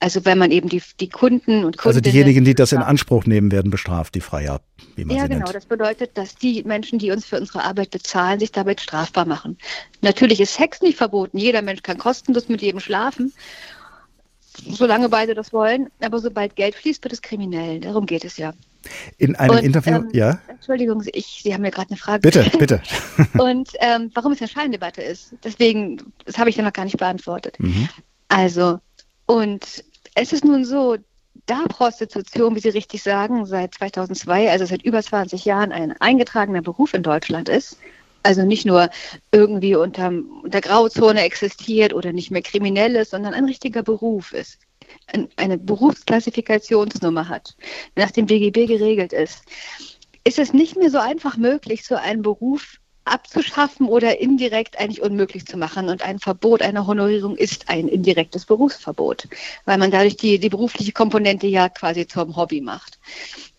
[0.00, 1.86] Also wenn man eben die, die Kunden und Kundinnen...
[1.86, 4.60] Also diejenigen, die das in Anspruch nehmen, werden bestraft, die Freier,
[4.96, 5.44] wie man ja, genau.
[5.44, 5.54] nennt.
[5.54, 9.58] Das bedeutet, dass die Menschen, die uns für unsere Arbeit bezahlen, sich damit strafbar machen.
[10.00, 11.36] Natürlich ist Sex nicht verboten.
[11.36, 13.32] Jeder Mensch kann kostenlos mit jedem schlafen
[14.68, 15.88] solange beide das wollen.
[16.00, 17.80] Aber sobald Geld fließt, wird es kriminell.
[17.80, 18.52] Darum geht es ja.
[19.18, 20.40] In einem und, Interview, ähm, ja?
[20.48, 22.20] Entschuldigung, ich, Sie haben mir gerade eine Frage.
[22.20, 22.82] Bitte, bitte.
[23.38, 25.34] und ähm, warum es eine Scheindebatte ist.
[25.44, 27.56] Deswegen, das habe ich ja noch gar nicht beantwortet.
[27.58, 27.88] Mhm.
[28.28, 28.78] Also,
[29.26, 29.84] und
[30.14, 30.96] es ist nun so,
[31.46, 36.62] da Prostitution, wie Sie richtig sagen, seit 2002, also seit über 20 Jahren ein eingetragener
[36.62, 37.78] Beruf in Deutschland ist,
[38.22, 38.90] also nicht nur
[39.32, 40.12] irgendwie unter
[40.44, 44.58] der Grauzone existiert oder nicht mehr kriminell ist, sondern ein richtiger Beruf ist,
[45.36, 47.56] eine Berufsklassifikationsnummer hat,
[47.96, 49.44] nach dem BGB geregelt ist,
[50.24, 55.46] ist es nicht mehr so einfach möglich, so einen Beruf abzuschaffen oder indirekt eigentlich unmöglich
[55.46, 55.88] zu machen.
[55.88, 59.28] Und ein Verbot einer Honorierung ist ein indirektes Berufsverbot,
[59.64, 62.98] weil man dadurch die, die berufliche Komponente ja quasi zum Hobby macht.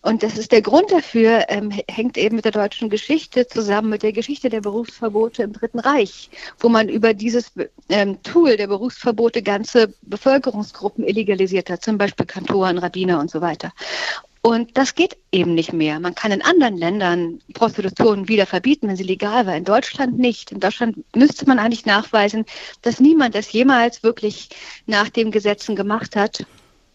[0.00, 4.02] Und das ist der Grund dafür, ähm, hängt eben mit der deutschen Geschichte zusammen, mit
[4.02, 6.28] der Geschichte der Berufsverbote im Dritten Reich,
[6.58, 7.52] wo man über dieses
[7.88, 13.72] ähm, Tool der Berufsverbote ganze Bevölkerungsgruppen illegalisiert hat, zum Beispiel Kantoren, Rabbiner und so weiter.
[14.44, 16.00] Und das geht eben nicht mehr.
[16.00, 19.54] Man kann in anderen Ländern Prostitution wieder verbieten, wenn sie legal war.
[19.54, 20.50] In Deutschland nicht.
[20.50, 22.44] In Deutschland müsste man eigentlich nachweisen,
[22.82, 24.48] dass niemand das jemals wirklich
[24.86, 26.44] nach den Gesetzen gemacht hat.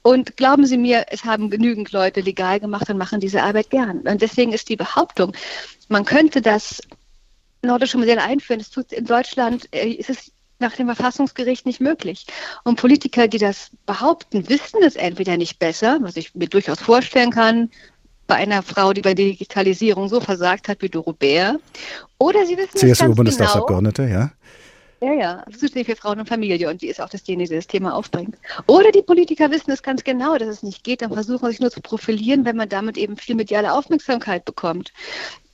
[0.01, 4.01] Und glauben Sie mir, es haben genügend Leute legal gemacht und machen diese Arbeit gern.
[4.01, 5.33] Und deswegen ist die Behauptung,
[5.87, 6.81] man könnte das
[7.61, 8.59] nordische Modell einführen.
[8.59, 12.25] Das tut in Deutschland, äh, ist es nach dem Verfassungsgericht nicht möglich.
[12.63, 17.31] Und Politiker, die das behaupten, wissen es entweder nicht besser, was ich mir durchaus vorstellen
[17.31, 17.69] kann,
[18.27, 21.59] bei einer Frau, die bei der Digitalisierung so versagt hat wie Doro Bär,
[22.17, 24.19] oder sie wissen es ganz CSU-Bundestagsabgeordnete, genau.
[24.19, 24.31] ja?
[24.99, 27.93] Ja, ja, zuständig für Frauen und Familie und die ist auch das, die das Thema
[27.93, 28.35] aufbringt.
[28.65, 31.69] Oder die Politiker wissen es ganz genau, dass es nicht geht und versuchen sich nur
[31.69, 34.91] zu profilieren, wenn man damit eben viel mediale Aufmerksamkeit bekommt.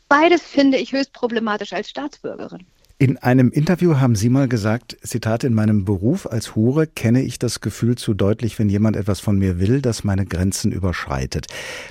[0.08, 2.66] Beides finde ich höchst problematisch als Staatsbürgerin.
[2.99, 7.39] In einem Interview haben Sie mal gesagt, Zitat, in meinem Beruf als Hure kenne ich
[7.39, 11.47] das Gefühl zu deutlich, wenn jemand etwas von mir will, das meine Grenzen überschreitet.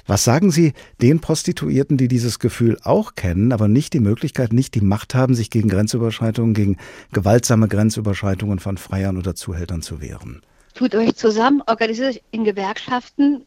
[0.06, 4.74] Was sagen Sie den Prostituierten, die dieses Gefühl auch kennen, aber nicht die Möglichkeit, nicht
[4.76, 6.76] die Macht haben, sich gegen Grenzüberschreitungen, gegen
[7.12, 10.40] gewaltsame Grenzüberschreitungen von Freiern oder Zuhältern zu wehren?
[10.74, 13.44] Tut euch zusammen, organisiert euch in Gewerkschaften,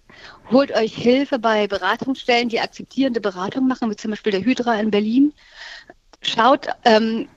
[0.51, 4.91] holt euch Hilfe bei Beratungsstellen, die akzeptierende Beratung machen, wie zum Beispiel der Hydra in
[4.91, 5.33] Berlin.
[6.21, 7.27] Schaut, ähm,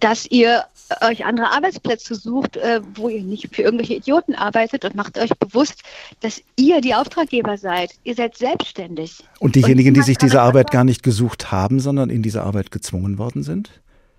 [0.00, 0.64] dass ihr
[1.02, 5.30] euch andere Arbeitsplätze sucht, äh, wo ihr nicht für irgendwelche Idioten arbeitet und macht euch
[5.38, 5.82] bewusst,
[6.20, 7.92] dass ihr die Auftraggeber seid.
[8.04, 9.18] Ihr seid selbstständig.
[9.38, 12.70] Und diejenigen, und die sich diese Arbeit gar nicht gesucht haben, sondern in diese Arbeit
[12.70, 13.70] gezwungen worden sind?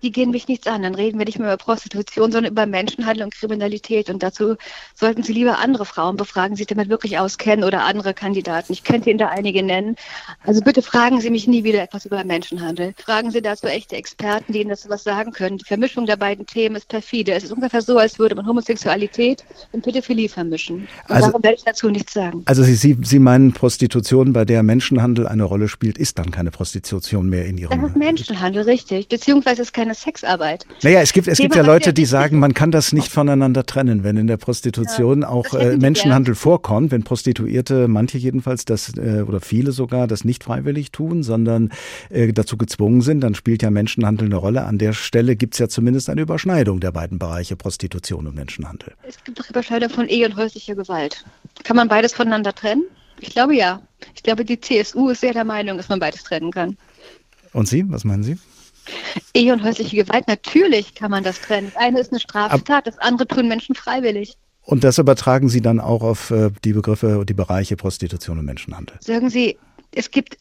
[0.02, 0.82] Die gehen mich nichts an.
[0.82, 4.10] Dann reden wir nicht mehr über Prostitution, sondern über Menschenhandel und Kriminalität.
[4.10, 4.56] Und dazu
[4.94, 8.72] sollten Sie lieber andere Frauen befragen, die sich damit wirklich auskennen oder andere Kandidaten.
[8.72, 9.96] Ich könnte Ihnen da einige nennen.
[10.44, 12.94] Also bitte fragen Sie mich nie wieder etwas über Menschenhandel.
[12.96, 15.58] Fragen Sie dazu echte Experten, die Ihnen das was sagen können.
[15.58, 17.32] Die Vermischung der beiden Themen ist perfide.
[17.32, 20.88] Es ist ungefähr so, als würde man Homosexualität und Pädophilie vermischen.
[21.08, 22.42] Und also, darum werde ich dazu nichts sagen.
[22.46, 26.50] Also Sie, Sie, Sie meinen Prostitution, bei der Menschenhandel eine Rolle spielt, ist dann keine
[26.50, 27.80] Prostitution mehr in Ihrem...
[27.80, 29.08] Das ist Menschenhandel, richtig.
[29.08, 30.66] Beziehungsweise ist keine keine Sexarbeit.
[30.82, 34.04] Naja, es gibt, es gibt ja Leute, die sagen, man kann das nicht voneinander trennen,
[34.04, 39.24] wenn in der Prostitution ja, auch äh, Menschenhandel vorkommt, wenn Prostituierte, manche jedenfalls das äh,
[39.26, 41.70] oder viele sogar das nicht freiwillig tun, sondern
[42.08, 44.64] äh, dazu gezwungen sind, dann spielt ja Menschenhandel eine Rolle.
[44.64, 48.92] An der Stelle gibt es ja zumindest eine Überschneidung der beiden Bereiche Prostitution und Menschenhandel.
[49.02, 51.24] Es gibt doch Überschneidung von Ehe und häuslicher Gewalt.
[51.64, 52.84] Kann man beides voneinander trennen?
[53.20, 53.82] Ich glaube ja.
[54.14, 56.76] Ich glaube, die CSU ist sehr der Meinung, dass man beides trennen kann.
[57.52, 58.38] Und Sie, was meinen Sie?
[59.34, 61.70] Ehe und häusliche Gewalt, natürlich kann man das trennen.
[61.74, 64.36] Das eine ist eine Straftat, das andere tun Menschen freiwillig.
[64.62, 68.44] Und das übertragen Sie dann auch auf äh, die Begriffe und die Bereiche Prostitution und
[68.44, 68.96] Menschenhandel?
[69.00, 69.58] Sagen Sie,
[69.92, 70.36] es gibt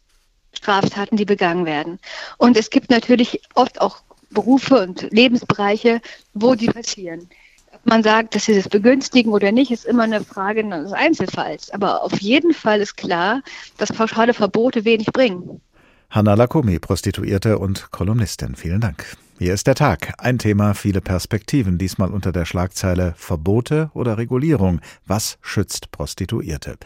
[0.54, 2.00] Straftaten, die begangen werden.
[2.38, 4.02] Und es gibt natürlich oft auch
[4.32, 6.02] Berufe und Lebensbereiche,
[6.34, 7.30] wo die passieren.
[7.72, 11.70] Ob man sagt, dass sie das begünstigen oder nicht, ist immer eine Frage des Einzelfalls.
[11.72, 13.42] Aber auf jeden Fall ist klar,
[13.78, 15.62] dass pauschale Verbote wenig bringen.
[16.10, 18.56] Hanna Lacomé, Prostituierte und Kolumnistin.
[18.56, 19.06] Vielen Dank.
[19.38, 20.14] Hier ist der Tag.
[20.18, 21.78] Ein Thema, viele Perspektiven.
[21.78, 24.82] Diesmal unter der Schlagzeile Verbote oder Regulierung.
[25.06, 26.78] Was schützt Prostituierte?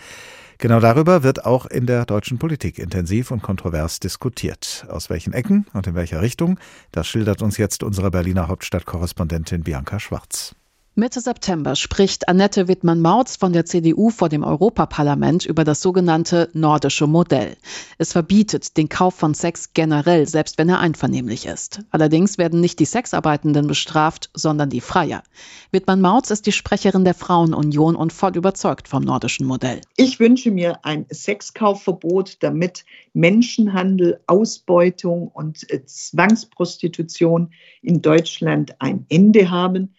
[0.57, 4.86] Genau darüber wird auch in der deutschen Politik intensiv und kontrovers diskutiert.
[4.89, 6.59] Aus welchen Ecken und in welcher Richtung?
[6.91, 10.53] Das schildert uns jetzt unsere Berliner Hauptstadtkorrespondentin Bianca Schwarz.
[10.95, 17.08] Mitte September spricht Annette Wittmann-Mautz von der CDU vor dem Europaparlament über das sogenannte nordische
[17.08, 17.58] Modell.
[17.97, 21.79] Es verbietet den Kauf von Sex generell, selbst wenn er einvernehmlich ist.
[21.89, 25.23] Allerdings werden nicht die Sexarbeitenden bestraft, sondern die Freier.
[25.71, 29.82] Wittmann-Mautz ist die Sprecherin der Frauenunion und voll überzeugt vom nordischen Modell.
[29.97, 37.51] Ich wünsche mir ein Sexkaufverbot, damit Menschenhandel, Ausbeutung und Zwangsprostitution
[37.82, 39.95] in Deutschland ein Ende haben.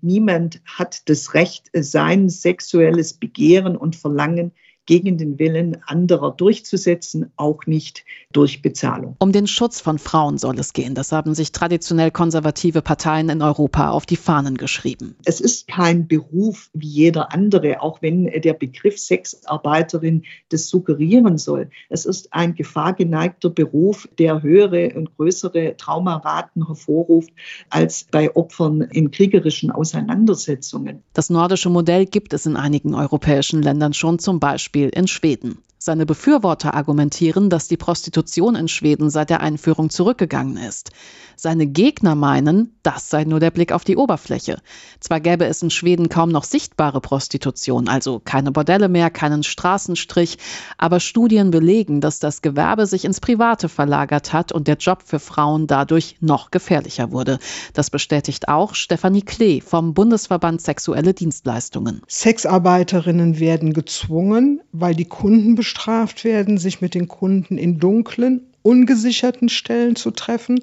[0.00, 4.52] Niemand hat das Recht, sein sexuelles Begehren und Verlangen
[4.88, 9.16] gegen den Willen anderer durchzusetzen, auch nicht durch Bezahlung.
[9.18, 10.94] Um den Schutz von Frauen soll es gehen.
[10.94, 15.14] Das haben sich traditionell konservative Parteien in Europa auf die Fahnen geschrieben.
[15.26, 21.68] Es ist kein Beruf wie jeder andere, auch wenn der Begriff Sexarbeiterin das suggerieren soll.
[21.90, 27.30] Es ist ein gefahrgeneigter Beruf, der höhere und größere Traumaraten hervorruft
[27.68, 31.02] als bei Opfern in kriegerischen Auseinandersetzungen.
[31.12, 35.58] Das nordische Modell gibt es in einigen europäischen Ländern schon, zum Beispiel Beispiel in Schweden.
[35.80, 40.90] Seine Befürworter argumentieren, dass die Prostitution in Schweden seit der Einführung zurückgegangen ist.
[41.36, 44.60] Seine Gegner meinen, das sei nur der Blick auf die Oberfläche.
[44.98, 50.38] Zwar gäbe es in Schweden kaum noch sichtbare Prostitution, also keine Bordelle mehr, keinen Straßenstrich,
[50.78, 55.20] aber Studien belegen, dass das Gewerbe sich ins Private verlagert hat und der Job für
[55.20, 57.38] Frauen dadurch noch gefährlicher wurde.
[57.72, 62.02] Das bestätigt auch Stefanie Klee vom Bundesverband Sexuelle Dienstleistungen.
[62.08, 69.50] Sexarbeiterinnen werden gezwungen, weil die Kunden bestraft werden, sich mit den Kunden in dunklen, ungesicherten
[69.50, 70.60] Stellen zu treffen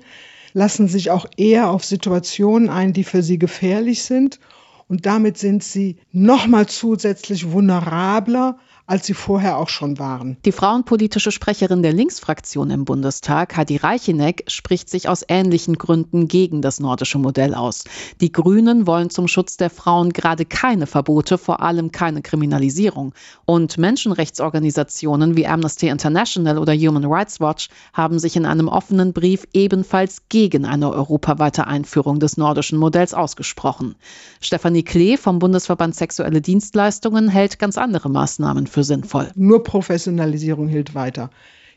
[0.53, 4.39] lassen sich auch eher auf Situationen ein, die für sie gefährlich sind.
[4.87, 10.37] Und damit sind sie nochmal zusätzlich vulnerabler als sie vorher auch schon waren.
[10.45, 16.61] Die frauenpolitische Sprecherin der Linksfraktion im Bundestag, Hadi Reicheneck, spricht sich aus ähnlichen Gründen gegen
[16.61, 17.85] das nordische Modell aus.
[18.21, 23.13] Die Grünen wollen zum Schutz der Frauen gerade keine Verbote, vor allem keine Kriminalisierung.
[23.45, 29.47] Und Menschenrechtsorganisationen wie Amnesty International oder Human Rights Watch haben sich in einem offenen Brief
[29.53, 33.95] ebenfalls gegen eine europaweite Einführung des nordischen Modells ausgesprochen.
[34.41, 39.31] Stefanie Klee vom Bundesverband Sexuelle Dienstleistungen hält ganz andere Maßnahmen für sinnvoll.
[39.35, 41.29] Nur Professionalisierung hilft weiter.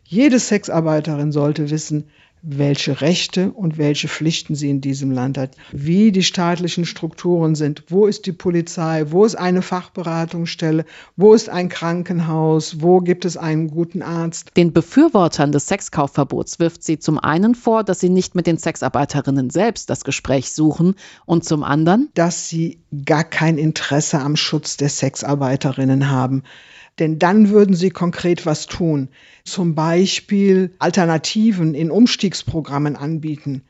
[0.02, 2.08] Jede Sexarbeiterin sollte wissen,
[2.42, 7.84] welche Rechte und welche Pflichten sie in diesem Land hat, wie die staatlichen Strukturen sind,
[7.88, 10.84] wo ist die Polizei, wo ist eine Fachberatungsstelle,
[11.16, 14.52] wo ist ein Krankenhaus, wo gibt es einen guten Arzt.
[14.56, 19.50] Den Befürwortern des Sexkaufverbots wirft sie zum einen vor, dass sie nicht mit den Sexarbeiterinnen
[19.50, 20.94] selbst das Gespräch suchen
[21.26, 26.42] und zum anderen, dass sie gar kein Interesse am Schutz der Sexarbeiterinnen haben.
[26.98, 29.08] Denn dann würden sie konkret was tun.
[29.44, 33.62] Zum Beispiel Alternativen in Umstiegsprogrammen anbieten.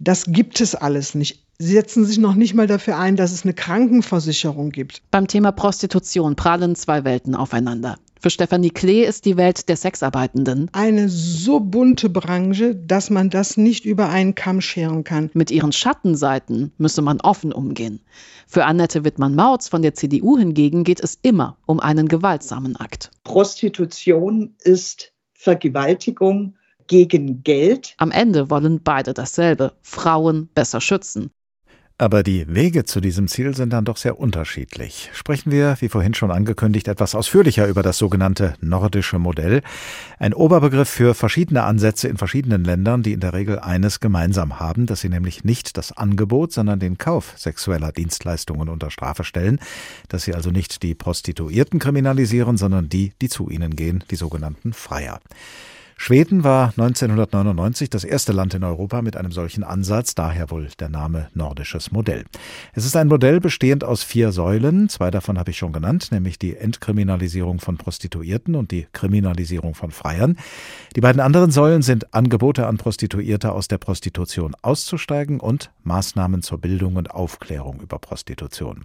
[0.00, 1.42] Das gibt es alles nicht.
[1.58, 5.02] Sie setzen sich noch nicht mal dafür ein, dass es eine Krankenversicherung gibt.
[5.10, 7.98] Beim Thema Prostitution prallen zwei Welten aufeinander.
[8.18, 13.56] Für Stefanie Klee ist die Welt der Sexarbeitenden eine so bunte Branche, dass man das
[13.58, 15.30] nicht über einen Kamm scheren kann.
[15.34, 18.00] Mit ihren Schattenseiten müsse man offen umgehen.
[18.46, 23.10] Für Annette Wittmann-Mautz von der CDU hingegen geht es immer um einen gewaltsamen Akt.
[23.24, 27.94] Prostitution ist Vergewaltigung gegen Geld.
[27.98, 31.30] Am Ende wollen beide dasselbe, Frauen besser schützen.
[31.98, 35.08] Aber die Wege zu diesem Ziel sind dann doch sehr unterschiedlich.
[35.14, 39.62] Sprechen wir, wie vorhin schon angekündigt, etwas ausführlicher über das sogenannte nordische Modell.
[40.18, 44.84] Ein Oberbegriff für verschiedene Ansätze in verschiedenen Ländern, die in der Regel eines gemeinsam haben,
[44.84, 49.58] dass sie nämlich nicht das Angebot, sondern den Kauf sexueller Dienstleistungen unter Strafe stellen,
[50.10, 54.74] dass sie also nicht die Prostituierten kriminalisieren, sondern die, die zu ihnen gehen, die sogenannten
[54.74, 55.18] Freier.
[55.98, 60.90] Schweden war 1999 das erste Land in Europa mit einem solchen Ansatz, daher wohl der
[60.90, 62.24] Name nordisches Modell.
[62.74, 66.38] Es ist ein Modell bestehend aus vier Säulen, zwei davon habe ich schon genannt, nämlich
[66.38, 70.36] die Entkriminalisierung von Prostituierten und die Kriminalisierung von Freiern.
[70.94, 76.58] Die beiden anderen Säulen sind Angebote an Prostituierte aus der Prostitution auszusteigen und Maßnahmen zur
[76.58, 78.84] Bildung und Aufklärung über Prostitution.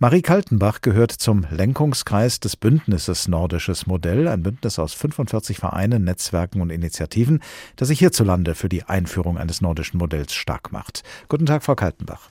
[0.00, 6.60] Marie Kaltenbach gehört zum Lenkungskreis des Bündnisses Nordisches Modell, ein Bündnis aus 45 Vereinen, Netzwerken
[6.60, 7.40] und Initiativen,
[7.76, 11.04] das sich hierzulande für die Einführung eines nordischen Modells stark macht.
[11.28, 12.28] Guten Tag, Frau Kaltenbach.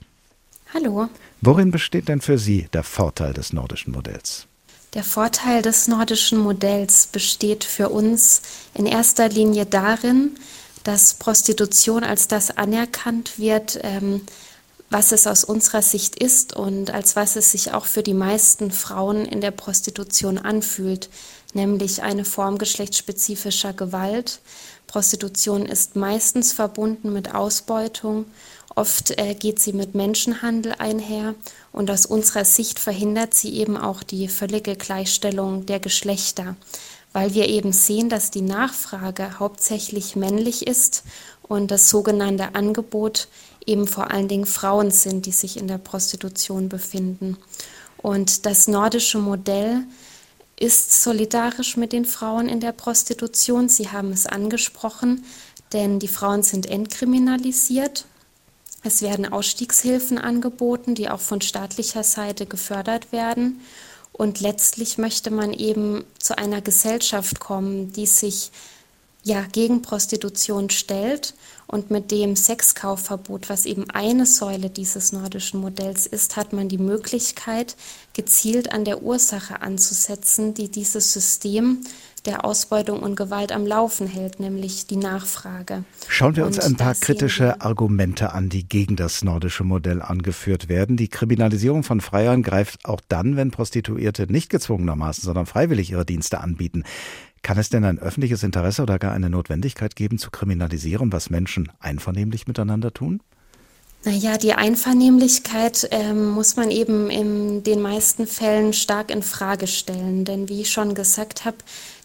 [0.74, 1.08] Hallo.
[1.40, 4.46] Worin besteht denn für Sie der Vorteil des nordischen Modells?
[4.92, 8.42] Der Vorteil des nordischen Modells besteht für uns
[8.74, 10.32] in erster Linie darin,
[10.84, 14.20] dass Prostitution als das anerkannt wird, ähm,
[14.90, 18.70] was es aus unserer Sicht ist und als was es sich auch für die meisten
[18.70, 21.08] Frauen in der Prostitution anfühlt,
[21.52, 24.40] nämlich eine Form geschlechtsspezifischer Gewalt.
[24.86, 28.26] Prostitution ist meistens verbunden mit Ausbeutung,
[28.74, 31.34] oft äh, geht sie mit Menschenhandel einher
[31.72, 36.56] und aus unserer Sicht verhindert sie eben auch die völlige Gleichstellung der Geschlechter,
[37.12, 41.04] weil wir eben sehen, dass die Nachfrage hauptsächlich männlich ist
[41.42, 43.28] und das sogenannte Angebot
[43.66, 47.36] eben vor allen Dingen Frauen sind, die sich in der Prostitution befinden.
[47.96, 49.84] Und das nordische Modell
[50.58, 53.68] ist solidarisch mit den Frauen in der Prostitution.
[53.68, 55.24] Sie haben es angesprochen,
[55.72, 58.06] denn die Frauen sind entkriminalisiert.
[58.82, 63.60] Es werden Ausstiegshilfen angeboten, die auch von staatlicher Seite gefördert werden.
[64.12, 68.52] Und letztlich möchte man eben zu einer Gesellschaft kommen, die sich
[69.24, 71.34] ja gegen Prostitution stellt
[71.66, 76.78] und mit dem Sexkaufverbot, was eben eine Säule dieses nordischen Modells ist, hat man die
[76.78, 77.76] Möglichkeit,
[78.12, 81.80] gezielt an der Ursache anzusetzen, die dieses System
[82.26, 85.84] der Ausbeutung und Gewalt am Laufen hält, nämlich die Nachfrage.
[86.08, 90.68] Schauen wir uns und ein paar kritische Argumente an, die gegen das nordische Modell angeführt
[90.68, 90.96] werden.
[90.96, 96.40] Die Kriminalisierung von Freiern greift auch dann, wenn Prostituierte nicht gezwungenermaßen, sondern freiwillig ihre Dienste
[96.40, 96.84] anbieten.
[97.44, 101.70] Kann es denn ein öffentliches Interesse oder gar eine Notwendigkeit geben, zu kriminalisieren, was Menschen
[101.78, 103.20] einvernehmlich miteinander tun?
[104.02, 110.24] Naja, die Einvernehmlichkeit ähm, muss man eben in den meisten Fällen stark in Frage stellen.
[110.24, 111.58] Denn wie ich schon gesagt habe,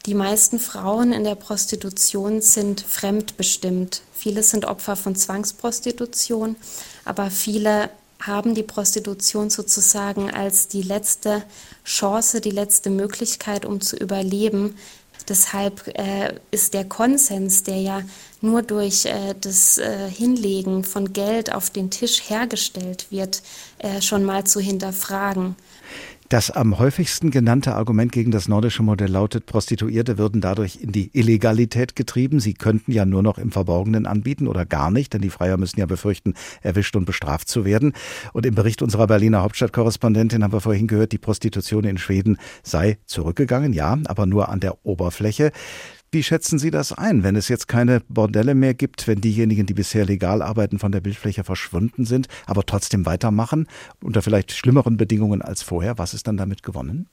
[0.06, 4.02] die meisten Frauen in der Prostitution sind fremdbestimmt.
[4.12, 6.58] Viele sind Opfer von Zwangsprostitution,
[7.06, 7.90] aber viele
[8.22, 11.44] haben die Prostitution sozusagen als die letzte
[11.86, 14.76] Chance, die letzte Möglichkeit, um zu überleben,
[15.30, 18.02] Deshalb äh, ist der Konsens, der ja
[18.42, 23.44] nur durch äh, das äh, Hinlegen von Geld auf den Tisch hergestellt wird,
[23.78, 25.56] äh, schon mal zu hinterfragen.
[26.30, 31.10] Das am häufigsten genannte Argument gegen das nordische Modell lautet, Prostituierte würden dadurch in die
[31.18, 32.40] Illegalität getrieben.
[32.40, 35.80] Sie könnten ja nur noch im Verborgenen anbieten oder gar nicht, denn die Freier müssen
[35.80, 37.94] ja befürchten, erwischt und bestraft zu werden.
[38.32, 43.00] Und im Bericht unserer Berliner Hauptstadtkorrespondentin haben wir vorhin gehört, die Prostitution in Schweden sei
[43.08, 45.52] zurückgegangen, ja, aber nur an der Oberfläche.
[46.12, 49.76] Wie schätzen Sie das ein, wenn es jetzt keine Bordelle mehr gibt, wenn diejenigen, die
[49.76, 53.68] bisher legal arbeiten, von der Bildfläche verschwunden sind, aber trotzdem weitermachen,
[54.02, 56.00] unter vielleicht schlimmeren Bedingungen als vorher?
[56.00, 57.08] Was ist dann damit gewonnen?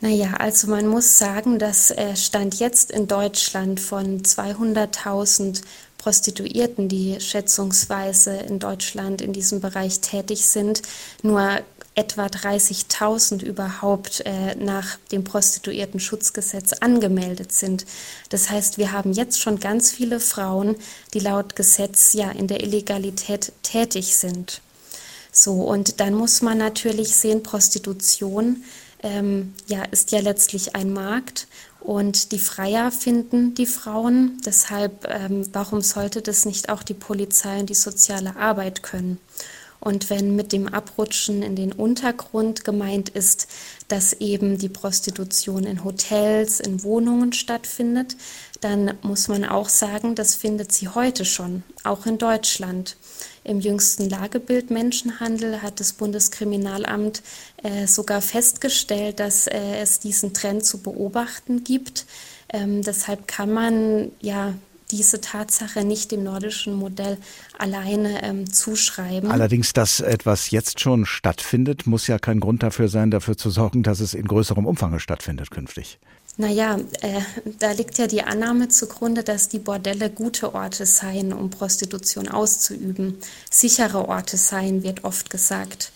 [0.00, 5.60] Naja, also man muss sagen, dass Stand jetzt in Deutschland von 200.000
[5.98, 10.80] Prostituierten, die schätzungsweise in Deutschland in diesem Bereich tätig sind,
[11.22, 11.60] nur
[12.00, 17.84] etwa 30.000 überhaupt äh, nach dem Prostituierten-Schutzgesetz angemeldet sind.
[18.30, 20.76] Das heißt, wir haben jetzt schon ganz viele Frauen,
[21.12, 24.62] die laut Gesetz ja in der Illegalität tätig sind.
[25.30, 28.64] So, und dann muss man natürlich sehen, Prostitution
[29.02, 31.48] ähm, ja, ist ja letztlich ein Markt
[31.80, 34.40] und die Freier finden die Frauen.
[34.44, 39.18] Deshalb, ähm, warum sollte das nicht auch die Polizei und die soziale Arbeit können?
[39.80, 43.48] Und wenn mit dem Abrutschen in den Untergrund gemeint ist,
[43.88, 48.16] dass eben die Prostitution in Hotels, in Wohnungen stattfindet,
[48.60, 52.96] dann muss man auch sagen, das findet sie heute schon, auch in Deutschland.
[53.42, 57.22] Im jüngsten Lagebild Menschenhandel hat das Bundeskriminalamt
[57.62, 62.04] äh, sogar festgestellt, dass äh, es diesen Trend zu beobachten gibt.
[62.52, 64.54] Ähm, deshalb kann man ja
[64.90, 67.18] diese Tatsache nicht dem nordischen Modell
[67.58, 69.30] alleine ähm, zuschreiben.
[69.30, 73.82] Allerdings, dass etwas jetzt schon stattfindet, muss ja kein Grund dafür sein, dafür zu sorgen,
[73.82, 75.98] dass es in größerem Umfang stattfindet künftig.
[76.36, 77.20] Naja, äh,
[77.58, 83.18] da liegt ja die Annahme zugrunde, dass die Bordelle gute Orte seien, um Prostitution auszuüben.
[83.50, 85.92] Sichere Orte seien, wird oft gesagt.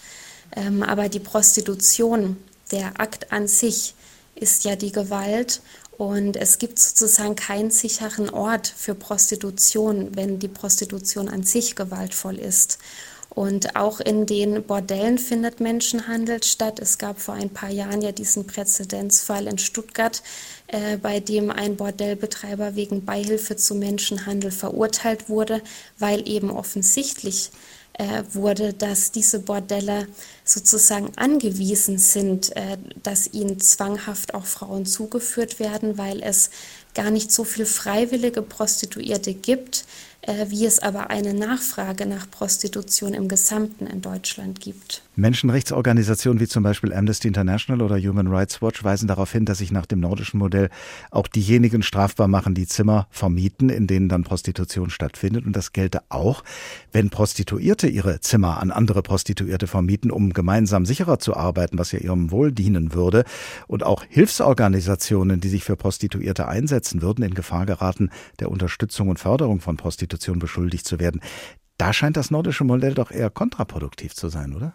[0.54, 2.36] Ähm, aber die Prostitution,
[2.72, 3.94] der Akt an sich,
[4.34, 5.62] ist ja die Gewalt
[5.96, 12.38] und es gibt sozusagen keinen sicheren Ort für Prostitution, wenn die Prostitution an sich gewaltvoll
[12.38, 12.78] ist.
[13.30, 16.78] Und auch in den Bordellen findet Menschenhandel statt.
[16.78, 20.22] Es gab vor ein paar Jahren ja diesen Präzedenzfall in Stuttgart,
[20.68, 25.62] äh, bei dem ein Bordellbetreiber wegen Beihilfe zu Menschenhandel verurteilt wurde,
[25.98, 27.50] weil eben offensichtlich
[27.94, 30.06] äh, wurde, dass diese Bordelle
[30.44, 36.50] sozusagen angewiesen sind, äh, dass ihnen zwanghaft auch Frauen zugeführt werden, weil es
[36.94, 39.84] gar nicht so viel freiwillige Prostituierte gibt,
[40.48, 45.02] wie es aber eine Nachfrage nach Prostitution im Gesamten in Deutschland gibt.
[45.16, 49.70] Menschenrechtsorganisationen wie zum Beispiel Amnesty International oder Human Rights Watch weisen darauf hin, dass sich
[49.70, 50.70] nach dem nordischen Modell
[51.10, 55.46] auch diejenigen strafbar machen, die Zimmer vermieten, in denen dann Prostitution stattfindet.
[55.46, 56.42] Und das gelte auch,
[56.90, 62.00] wenn Prostituierte ihre Zimmer an andere Prostituierte vermieten, um gemeinsam sicherer zu arbeiten, was ja
[62.00, 63.24] ihrem Wohl dienen würde.
[63.66, 68.10] Und auch Hilfsorganisationen, die sich für Prostituierte einsetzen würden, in Gefahr geraten,
[68.40, 71.20] der Unterstützung und Förderung von Prostitution beschuldigt zu werden.
[71.76, 74.72] Da scheint das nordische Modell doch eher kontraproduktiv zu sein, oder?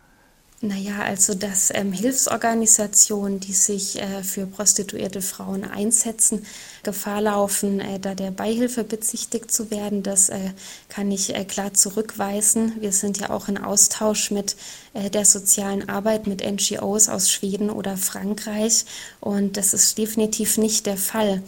[0.61, 6.45] Naja, also dass ähm, Hilfsorganisationen, die sich äh, für prostituierte Frauen einsetzen,
[6.83, 10.51] Gefahr laufen, äh, da der Beihilfe bezichtigt zu werden, das äh,
[10.89, 12.73] kann ich äh, klar zurückweisen.
[12.81, 14.57] Wir sind ja auch in Austausch mit
[14.93, 18.83] äh, der sozialen Arbeit mit NGOs aus Schweden oder Frankreich
[19.21, 21.41] und das ist definitiv nicht der Fall.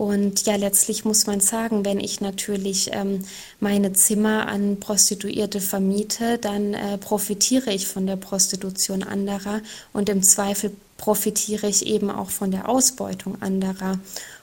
[0.00, 3.22] Und ja, letztlich muss man sagen, wenn ich natürlich ähm,
[3.58, 9.60] meine Zimmer an Prostituierte vermiete, dann äh, profitiere ich von der Prostitution anderer
[9.92, 13.98] und im Zweifel profitiere ich eben auch von der Ausbeutung anderer.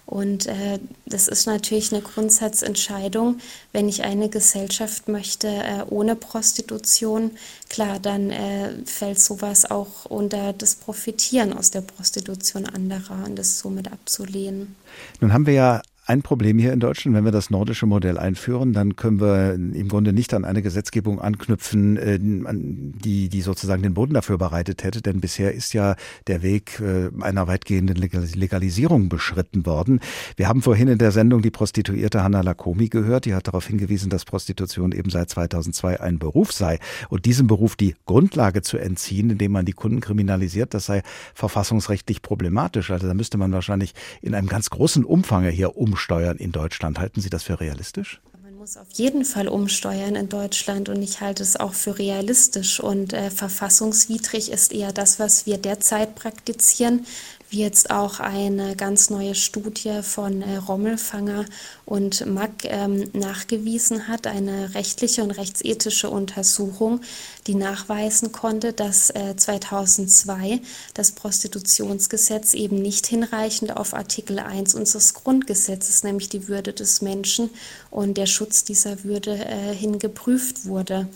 [0.08, 3.40] Und äh, das ist natürlich eine Grundsatzentscheidung.
[3.74, 7.32] Wenn ich eine Gesellschaft möchte äh, ohne Prostitution,
[7.68, 13.60] klar, dann äh, fällt sowas auch unter das Profitieren aus der Prostitution anderer und das
[13.60, 14.78] somit abzulehnen.
[15.20, 18.72] Nun haben wir ja ein Problem hier in Deutschland, wenn wir das nordische Modell einführen,
[18.72, 23.94] dann können wir im Grunde nicht an eine Gesetzgebung anknüpfen, äh, die, die sozusagen den
[23.94, 25.02] Boden dafür bereitet hätte.
[25.02, 25.98] Denn bisher ist ja
[26.28, 30.00] der Weg äh, einer weitgehenden Legalisierung beschritten worden.
[30.38, 33.26] Wir haben vorhin in der Sendung die Prostituierte Hanna Lakomi gehört.
[33.26, 36.80] Die hat darauf hingewiesen, dass Prostitution eben seit 2002 ein Beruf sei.
[37.10, 41.04] Und diesem Beruf die Grundlage zu entziehen, indem man die Kunden kriminalisiert, das sei
[41.34, 42.92] verfassungsrechtlich problematisch.
[42.92, 47.00] Also da müsste man wahrscheinlich in einem ganz großen Umfang hier um umsteuern in Deutschland.
[47.00, 48.22] Halten Sie das für realistisch?
[48.44, 52.80] Man muss auf jeden Fall umsteuern in Deutschland und ich halte es auch für realistisch
[52.80, 57.08] und äh, verfassungswidrig ist eher das, was wir derzeit praktizieren
[57.50, 61.46] wie jetzt auch eine ganz neue Studie von äh, Rommelfanger
[61.86, 67.02] und Mack ähm, nachgewiesen hat, eine rechtliche und rechtsethische Untersuchung,
[67.48, 70.60] die nachweisen konnte, dass äh, 2002
[70.94, 77.50] das Prostitutionsgesetz eben nicht hinreichend auf Artikel 1 unseres Grundgesetzes, nämlich die Würde des Menschen
[77.92, 81.08] und der Schutz dieser Würde äh, hin geprüft wurde.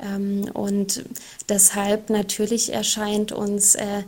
[0.00, 1.04] Ähm, und
[1.48, 4.02] deshalb natürlich erscheint uns äh,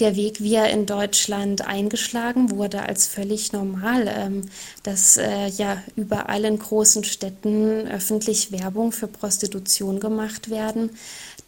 [0.00, 4.42] der Weg, wie er in Deutschland eingeschlagen wurde, als völlig normal, ähm,
[4.82, 10.90] dass äh, ja überall in großen Städten öffentlich Werbung für Prostitution gemacht werden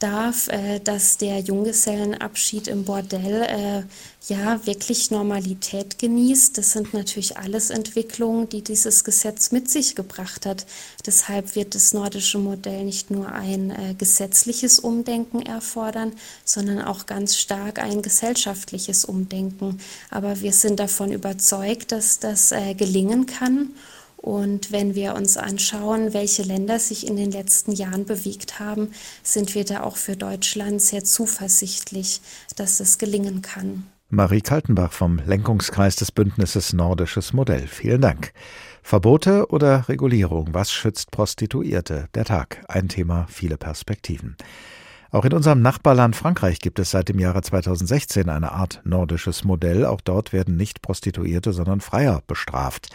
[0.05, 3.83] darf, äh, dass der Junggesellenabschied im Bordell äh,
[4.29, 6.59] ja wirklich Normalität genießt.
[6.59, 10.67] Das sind natürlich alles Entwicklungen, die dieses Gesetz mit sich gebracht hat.
[11.07, 16.13] Deshalb wird das nordische Modell nicht nur ein äh, gesetzliches Umdenken erfordern,
[16.45, 19.81] sondern auch ganz stark ein gesellschaftliches Umdenken.
[20.11, 23.71] Aber wir sind davon überzeugt, dass das äh, gelingen kann.
[24.25, 29.55] Und wenn wir uns anschauen, welche Länder sich in den letzten Jahren bewegt haben, sind
[29.55, 32.23] wir da auch für Deutschland sehr zuversichtlich,
[32.57, 33.85] dass das gelingen kann.
[34.09, 37.67] Marie Kaltenbach vom Lenkungskreis des Bündnisses Nordisches Modell.
[37.67, 38.33] Vielen Dank.
[38.83, 40.49] Verbote oder Regulierung?
[40.53, 42.09] Was schützt Prostituierte?
[42.15, 42.65] Der Tag.
[42.67, 44.39] Ein Thema, viele Perspektiven.
[45.15, 49.87] Auch in unserem Nachbarland Frankreich gibt es seit dem Jahre 2016 eine Art nordisches Modell.
[49.87, 52.89] Auch dort werden nicht Prostituierte, sondern Freier bestraft.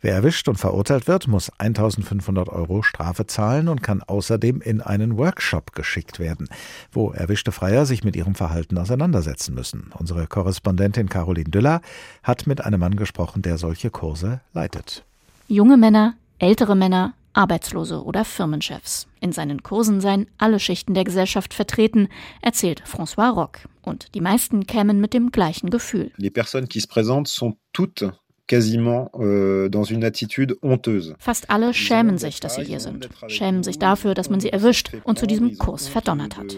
[0.00, 5.18] Wer erwischt und verurteilt wird, muss 1500 Euro Strafe zahlen und kann außerdem in einen
[5.18, 6.48] Workshop geschickt werden,
[6.92, 9.90] wo erwischte Freier sich mit ihrem Verhalten auseinandersetzen müssen.
[9.98, 11.80] Unsere Korrespondentin Caroline Düller
[12.22, 15.04] hat mit einem Mann gesprochen, der solche Kurse leitet.
[15.48, 19.06] Junge Männer, ältere Männer, Arbeitslose oder Firmenchefs.
[19.20, 22.08] In seinen Kursen seien alle Schichten der Gesellschaft vertreten,
[22.40, 23.68] erzählt François Rock.
[23.82, 26.10] Und die meisten kämen mit dem gleichen Gefühl.
[26.16, 28.06] Les personnes qui se présentent sont toutes
[28.46, 31.14] quasiment euh, dans une attitude honteuse.
[31.18, 34.92] Fast alle schämen sich, dass sie hier sind, schämen sich dafür, dass man sie erwischt
[35.04, 36.56] und zu diesem Kurs verdonnert hat.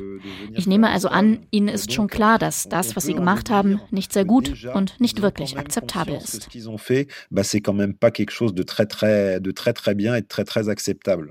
[0.53, 4.13] Ich nehme also an, Ihnen ist schon klar, dass das, was Sie gemacht haben, nicht
[4.13, 6.49] sehr gut und nicht wirklich akzeptabel ist.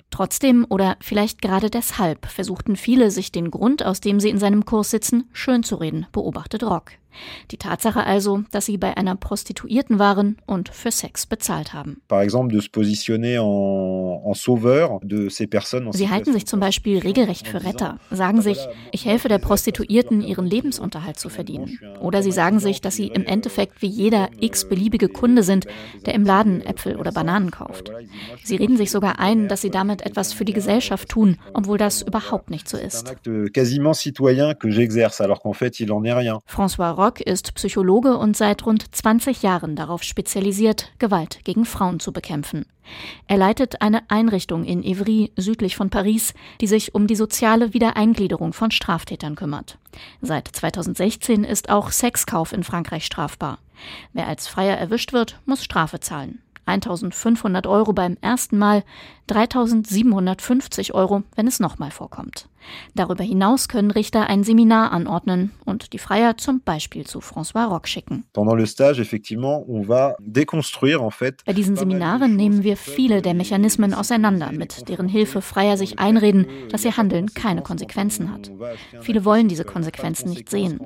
[0.10, 4.66] Trotzdem oder vielleicht gerade deshalb versuchten viele, sich den Grund, aus dem sie in seinem
[4.66, 6.92] Kurs sitzen, schön zu reden, beobachtet Rock.
[7.52, 12.02] Die Tatsache also, dass sie bei einer Prostituierten waren und für Sex bezahlt haben.
[15.92, 18.60] Sie halten sich zum Beispiel regelrecht für Retter, sagen sich,
[18.92, 21.80] ich helfe der Prostituierten, ihren Lebensunterhalt zu verdienen.
[22.00, 25.66] Oder sie sagen sich, dass sie im Endeffekt wie jeder x-beliebige Kunde sind,
[26.06, 27.92] der im Laden Äpfel oder Bananen kauft.
[28.44, 32.02] Sie reden sich sogar ein, dass sie damit etwas für die Gesellschaft tun, obwohl das
[32.02, 33.16] überhaupt nicht so ist.
[36.48, 42.12] François Rock ist Psychologe und seit rund 20 Jahren darauf spezialisiert, Gewalt gegen Frauen zu
[42.12, 42.66] bekämpfen.
[43.28, 48.54] Er leitet eine Einrichtung in Evry südlich von Paris, die sich um die soziale Wiedereingliederung
[48.54, 49.78] von Straftätern kümmert.
[50.20, 53.60] Seit 2016 ist auch Sexkauf in Frankreich strafbar.
[54.14, 56.42] Wer als Freier erwischt wird, muss Strafe zahlen.
[56.66, 58.84] 1500 Euro beim ersten Mal,
[59.28, 62.50] 3750 Euro, wenn es nochmal vorkommt.
[62.96, 67.88] Darüber hinaus können Richter ein Seminar anordnen und die Freier zum Beispiel zu François Rock
[67.88, 68.26] schicken.
[71.46, 76.48] Bei diesen Seminaren nehmen wir viele der Mechanismen auseinander, mit deren Hilfe Freier sich einreden,
[76.70, 78.52] dass ihr Handeln keine Konsequenzen hat.
[79.02, 80.80] Viele wollen diese Konsequenzen nicht sehen.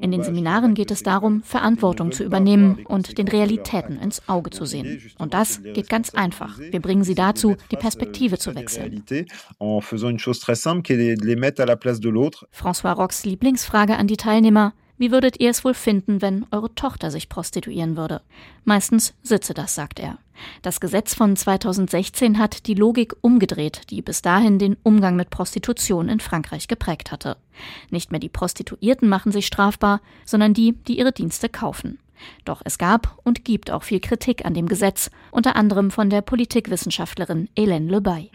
[0.00, 4.64] In den Seminaren geht es darum, Verantwortung zu übernehmen und den Realitäten ins Auge zu
[4.64, 5.00] sehen.
[5.18, 6.58] Und das geht ganz einfach.
[6.58, 9.04] Wir bringen sie dazu, die Perspektive zu wechseln.
[12.52, 14.74] François Rocks Lieblingsfrage an die Teilnehmer.
[14.98, 18.20] Wie würdet ihr es wohl finden, wenn eure Tochter sich prostituieren würde?
[18.64, 20.18] Meistens sitze das, sagt er.
[20.62, 26.08] Das Gesetz von 2016 hat die Logik umgedreht, die bis dahin den Umgang mit Prostitution
[26.08, 27.36] in Frankreich geprägt hatte.
[27.90, 31.98] Nicht mehr die Prostituierten machen sich strafbar, sondern die, die ihre Dienste kaufen.
[32.44, 36.22] Doch es gab und gibt auch viel Kritik an dem Gesetz, unter anderem von der
[36.22, 38.30] Politikwissenschaftlerin Hélène Lebay.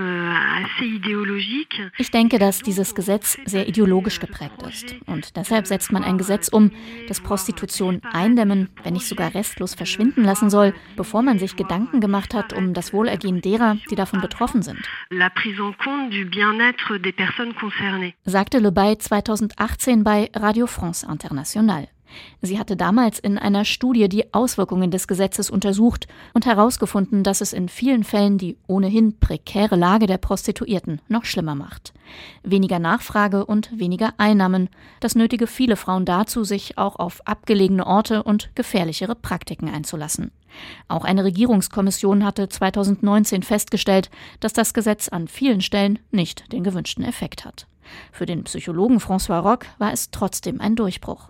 [0.00, 4.94] Euh, ich denke, dass dieses Gesetz sehr ideologisch geprägt ist.
[5.06, 6.70] Und deshalb setzt man ein Gesetz um,
[7.08, 12.34] das Prostitution eindämmen, wenn nicht sogar restlos verschwinden lassen soll, bevor man sich Gedanken gemacht
[12.34, 14.80] hat um das Wohlergehen derer, die davon betroffen sind.
[18.24, 21.45] Sagte Lebay 2018 bei Radio France International.
[21.54, 21.88] International.
[22.40, 27.52] Sie hatte damals in einer Studie die Auswirkungen des Gesetzes untersucht und herausgefunden, dass es
[27.52, 31.92] in vielen Fällen die ohnehin prekäre Lage der Prostituierten noch schlimmer macht.
[32.44, 34.70] Weniger Nachfrage und weniger Einnahmen,
[35.00, 40.30] das nötige viele Frauen dazu, sich auch auf abgelegene Orte und gefährlichere Praktiken einzulassen.
[40.86, 47.04] Auch eine Regierungskommission hatte 2019 festgestellt, dass das Gesetz an vielen Stellen nicht den gewünschten
[47.04, 47.66] Effekt hat.
[48.12, 51.28] Für den Psychologen François Rock war es trotzdem ein Durchbruch.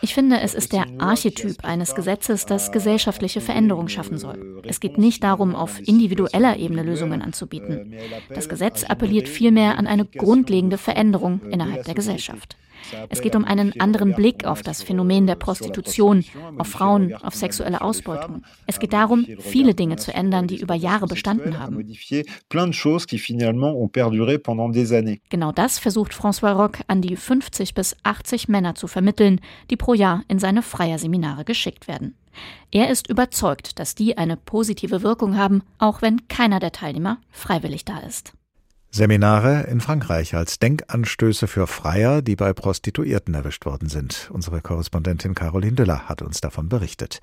[0.00, 4.62] Ich finde, es ist der Archetyp eines Gesetzes, das gesellschaftliche Veränderung schaffen soll.
[4.66, 7.94] Es geht nicht darum, auf individueller Ebene Lösungen anzubieten.
[8.28, 12.56] Das Gesetz appelliert vielmehr an eine grundlegende Veränderung innerhalb der Gesellschaft.
[13.08, 16.24] Es geht um einen anderen Blick auf das Phänomen der Prostitution,
[16.58, 18.44] auf Frauen, auf sexuelle Ausbeutung.
[18.66, 21.86] Es geht darum, viele Dinge zu ändern, die über Jahre bestanden haben.
[25.30, 29.94] Genau das versucht François Rock an die 50 bis 80 Männer zu vermitteln, die pro
[29.94, 32.16] Jahr in seine Freierseminare geschickt werden.
[32.70, 37.84] Er ist überzeugt, dass die eine positive Wirkung haben, auch wenn keiner der Teilnehmer freiwillig
[37.84, 38.32] da ist.
[38.94, 44.28] Seminare in Frankreich als Denkanstöße für Freier, die bei Prostituierten erwischt worden sind.
[44.30, 47.20] Unsere Korrespondentin Caroline Düller hat uns davon berichtet.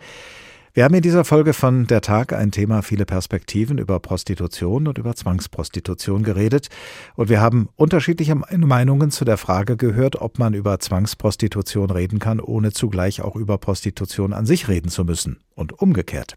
[0.73, 4.97] Wir haben in dieser Folge von Der Tag ein Thema viele Perspektiven über Prostitution und
[4.97, 6.69] über Zwangsprostitution geredet
[7.15, 12.39] und wir haben unterschiedliche Meinungen zu der Frage gehört, ob man über Zwangsprostitution reden kann,
[12.39, 16.35] ohne zugleich auch über Prostitution an sich reden zu müssen und umgekehrt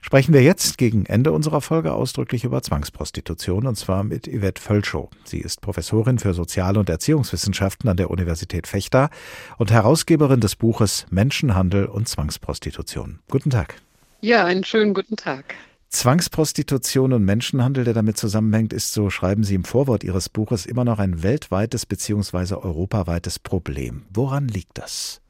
[0.00, 5.08] sprechen wir jetzt gegen Ende unserer Folge ausdrücklich über Zwangsprostitution und zwar mit Yvette Völschow.
[5.24, 9.10] Sie ist Professorin für Sozial- und Erziehungswissenschaften an der Universität Fechter
[9.58, 13.20] und Herausgeberin des Buches Menschenhandel und Zwangsprostitution.
[13.28, 13.76] Guten Tag.
[14.20, 15.54] Ja, einen schönen guten Tag.
[15.90, 20.84] Zwangsprostitution und Menschenhandel, der damit zusammenhängt, ist, so schreiben Sie im Vorwort Ihres Buches, immer
[20.84, 22.54] noch ein weltweites bzw.
[22.54, 24.04] europaweites Problem.
[24.08, 25.20] Woran liegt das?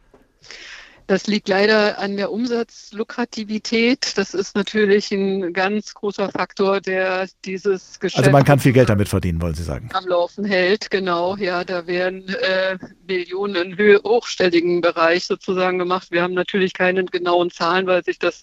[1.11, 4.17] Das liegt leider an der Umsatzlukrativität.
[4.17, 8.21] Das ist natürlich ein ganz großer Faktor, der dieses Geschäft.
[8.21, 9.89] Also man kann viel Geld damit verdienen, wollen Sie sagen.
[9.93, 11.35] Am Laufen hält, genau.
[11.35, 16.13] Ja, da werden äh, Millionen in hochstelligen Bereich sozusagen gemacht.
[16.13, 18.41] Wir haben natürlich keine genauen Zahlen, weil sich das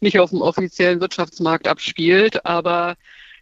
[0.00, 2.44] nicht auf dem offiziellen Wirtschaftsmarkt abspielt.
[2.44, 2.96] Aber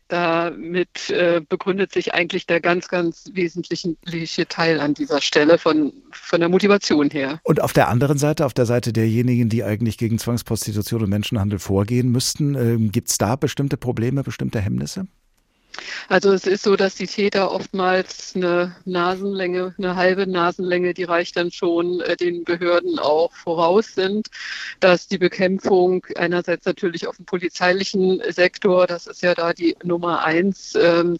[0.08, 6.40] damit äh, begründet sich eigentlich der ganz, ganz wesentliche Teil an dieser Stelle von, von
[6.40, 7.40] der Motivation her.
[7.44, 11.58] Und auf der anderen Seite, auf der Seite derjenigen, die eigentlich gegen Zwangsprostitution und Menschenhandel
[11.58, 15.06] vorgehen müssten, äh, gibt es da bestimmte Probleme, bestimmte Hemmnisse?
[16.08, 21.36] Also es ist so, dass die Täter oftmals eine Nasenlänge, eine halbe Nasenlänge, die reicht
[21.36, 24.28] dann schon äh, den Behörden auch voraus sind,
[24.80, 30.24] dass die Bekämpfung einerseits natürlich auf dem polizeilichen Sektor, das ist ja da die Nummer
[30.24, 31.16] eins, ähm,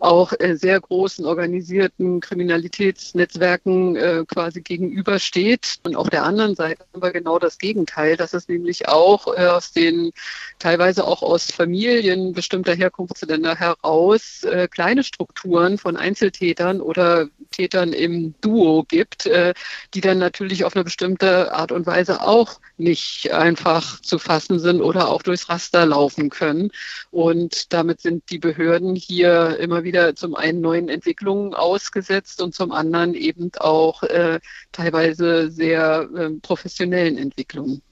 [0.00, 5.78] auch äh, sehr großen organisierten Kriminalitätsnetzwerken äh, quasi gegenübersteht.
[5.84, 9.72] Und auf der anderen Seite haben wir genau das Gegenteil, dass es nämlich auch aus
[9.72, 10.12] den,
[10.58, 17.92] teilweise auch aus Familien bestimmter Herkunftsländer heraus durchaus äh, kleine Strukturen von Einzeltätern oder Tätern
[17.92, 19.54] im Duo gibt, äh,
[19.94, 24.80] die dann natürlich auf eine bestimmte Art und Weise auch nicht einfach zu fassen sind
[24.80, 26.70] oder auch durchs Raster laufen können.
[27.10, 32.72] Und damit sind die Behörden hier immer wieder zum einen neuen Entwicklungen ausgesetzt und zum
[32.72, 34.40] anderen eben auch äh,
[34.72, 37.82] teilweise sehr äh, professionellen Entwicklungen.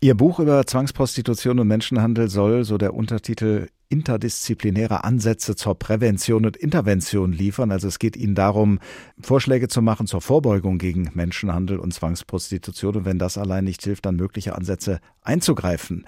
[0.00, 6.56] Ihr Buch über Zwangsprostitution und Menschenhandel soll, so der Untertitel, interdisziplinäre Ansätze zur Prävention und
[6.56, 7.72] Intervention liefern.
[7.72, 8.78] Also es geht Ihnen darum,
[9.20, 14.06] Vorschläge zu machen zur Vorbeugung gegen Menschenhandel und Zwangsprostitution und wenn das allein nicht hilft,
[14.06, 16.06] dann mögliche Ansätze einzugreifen.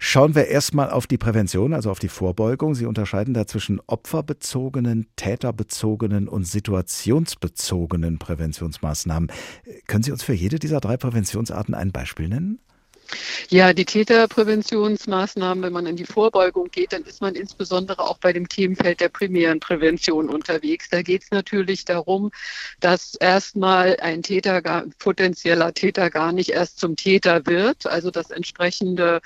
[0.00, 2.74] Schauen wir erstmal auf die Prävention, also auf die Vorbeugung.
[2.74, 9.30] Sie unterscheiden da zwischen opferbezogenen, täterbezogenen und situationsbezogenen Präventionsmaßnahmen.
[9.86, 12.58] Können Sie uns für jede dieser drei Präventionsarten ein Beispiel nennen?
[13.48, 18.32] Ja, die Täterpräventionsmaßnahmen, wenn man in die Vorbeugung geht, dann ist man insbesondere auch bei
[18.32, 20.88] dem Themenfeld der primären Prävention unterwegs.
[20.90, 22.30] Da geht es natürlich darum,
[22.80, 24.62] dass erstmal ein Täter,
[24.98, 29.20] potenzieller Täter gar nicht erst zum Täter wird, also dass entsprechende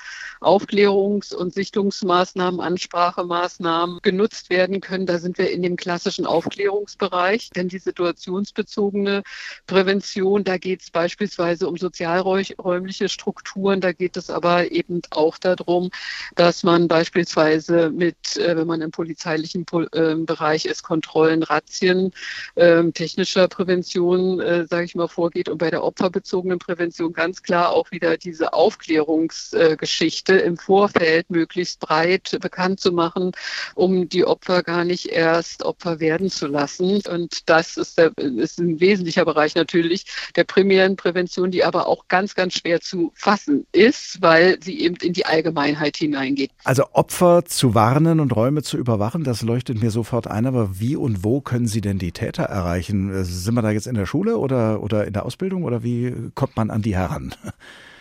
[0.45, 5.07] Aufklärungs- und Sichtungsmaßnahmen, Ansprachemaßnahmen genutzt werden können.
[5.07, 9.23] Da sind wir in dem klassischen Aufklärungsbereich, denn die situationsbezogene
[9.67, 13.81] Prävention, da geht es beispielsweise um sozialräumliche Strukturen.
[13.81, 15.91] Da geht es aber eben auch darum,
[16.35, 19.65] dass man beispielsweise mit, äh, wenn man im polizeilichen
[19.95, 22.13] ähm, Bereich ist, Kontrollen, Razzien,
[22.57, 27.71] ähm, technischer Prävention, äh, sage ich mal, vorgeht und bei der opferbezogenen Prävention ganz klar
[27.71, 33.33] auch wieder diese Aufklärungsgeschichte im Vorfeld möglichst breit bekannt zu machen,
[33.75, 37.03] um die Opfer gar nicht erst Opfer werden zu lassen.
[37.09, 40.07] Und das ist, der, ist ein wesentlicher Bereich natürlich
[40.37, 44.97] der primären Prävention, die aber auch ganz, ganz schwer zu fassen ist, weil sie eben
[44.97, 46.51] in die Allgemeinheit hineingeht.
[46.65, 50.47] Also Opfer zu warnen und Räume zu überwachen, das leuchtet mir sofort ein.
[50.47, 53.25] Aber wie und wo können Sie denn die Täter erreichen?
[53.25, 56.57] Sind wir da jetzt in der Schule oder, oder in der Ausbildung oder wie kommt
[56.57, 57.35] man an die heran?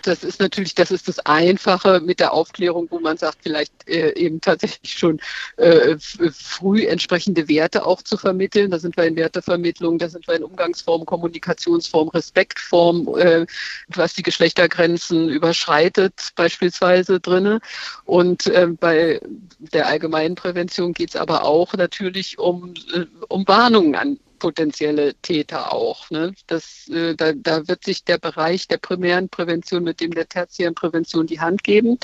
[0.04, 4.14] Das ist natürlich, das ist das Einfache mit der Aufklärung, wo man sagt, vielleicht äh,
[4.16, 5.20] eben tatsächlich schon
[5.58, 8.72] äh, früh entsprechende Werte auch zu vermitteln.
[8.72, 13.46] Da sind wir in Wertevermittlung, da sind wir in Umgangsform, Kommunikationsform, Respektform, äh,
[13.88, 17.60] was die Geschlechtergrenzen überschreitet, beispielsweise drinne.
[18.04, 19.22] Und äh, bei
[19.60, 25.72] der allgemeinen Prävention geht es aber auch natürlich um, äh, um Warnungen an potenzielle Täter
[25.72, 26.10] auch.
[26.10, 26.34] Ne?
[26.48, 30.76] Das, äh, da, da wird sich der Bereich der primären Prävention mit dem der tertiären
[30.76, 31.98] Prävention die Hand geben.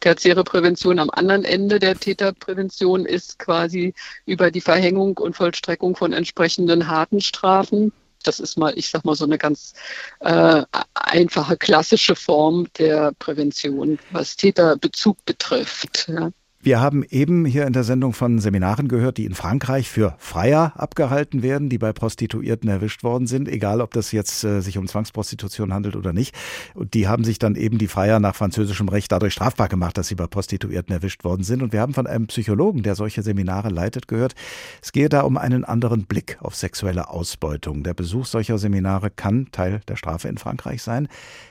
[0.00, 3.94] Tertiäre Prävention am anderen Ende der Täterprävention ist quasi
[4.26, 7.92] über die Verhängung und Vollstreckung von entsprechenden harten Strafen
[8.24, 9.72] das ist mal, ich sag mal, so eine ganz
[10.18, 16.08] äh, einfache klassische Form der Prävention, was Täterbezug betrifft.
[16.08, 16.32] Ja.
[16.66, 20.72] Wir haben eben hier in der Sendung von Seminaren gehört, die in Frankreich für Freier
[20.74, 24.88] abgehalten werden, die bei Prostituierten erwischt worden sind, egal ob das jetzt äh, sich um
[24.88, 26.34] Zwangsprostitution handelt oder nicht.
[26.74, 30.08] Und die haben sich dann eben die Freier nach französischem Recht dadurch strafbar gemacht, dass
[30.08, 31.62] sie bei Prostituierten erwischt worden sind.
[31.62, 34.34] Und wir haben von einem Psychologen, der solche Seminare leitet, gehört,
[34.82, 37.84] es gehe da um einen anderen Blick auf sexuelle Ausbeutung.
[37.84, 41.06] Der Besuch solcher Seminare kann Teil der Strafe in Frankreich sein.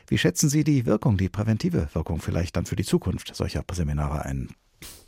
[0.08, 4.26] Wie schätzen Sie die Wirkung, die präventive Wirkung vielleicht dann für die Zukunft solcher Seminare
[4.26, 4.50] ein?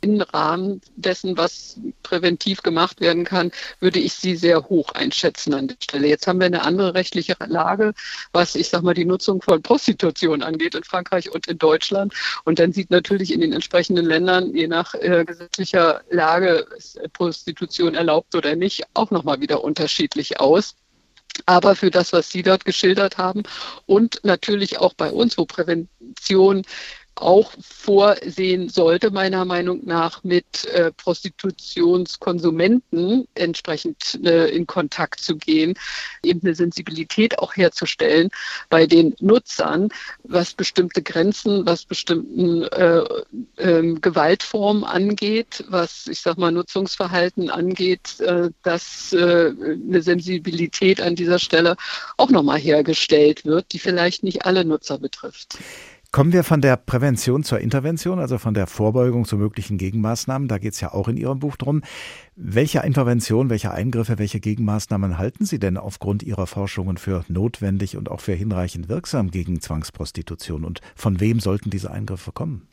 [0.00, 3.50] Im Rahmen dessen, was präventiv gemacht werden kann,
[3.80, 6.08] würde ich sie sehr hoch einschätzen an der Stelle.
[6.08, 7.94] Jetzt haben wir eine andere rechtliche Lage,
[8.32, 12.14] was ich sag mal die Nutzung von Prostitution angeht in Frankreich und in Deutschland.
[12.44, 17.94] Und dann sieht natürlich in den entsprechenden Ländern, je nach äh, gesetzlicher Lage, ist Prostitution
[17.94, 20.76] erlaubt oder nicht, auch nochmal wieder unterschiedlich aus.
[21.46, 23.42] Aber für das, was Sie dort geschildert haben
[23.86, 26.62] und natürlich auch bei uns, wo Prävention
[27.22, 35.74] auch vorsehen sollte, meiner Meinung nach, mit äh, Prostitutionskonsumenten entsprechend äh, in Kontakt zu gehen,
[36.22, 38.30] eben eine Sensibilität auch herzustellen
[38.68, 39.88] bei den Nutzern,
[40.24, 43.04] was bestimmte Grenzen, was bestimmten äh,
[43.58, 51.14] ähm, Gewaltformen angeht, was, ich sag mal, Nutzungsverhalten angeht, äh, dass äh, eine Sensibilität an
[51.14, 51.76] dieser Stelle
[52.16, 55.58] auch nochmal hergestellt wird, die vielleicht nicht alle Nutzer betrifft.
[56.10, 60.48] Kommen wir von der Prävention zur Intervention, also von der Vorbeugung zu möglichen Gegenmaßnahmen.
[60.48, 61.82] Da geht es ja auch in Ihrem Buch drum.
[62.34, 68.10] Welche Intervention, welche Eingriffe, welche Gegenmaßnahmen halten Sie denn aufgrund Ihrer Forschungen für notwendig und
[68.10, 70.64] auch für hinreichend wirksam gegen Zwangsprostitution?
[70.64, 72.68] Und von wem sollten diese Eingriffe kommen?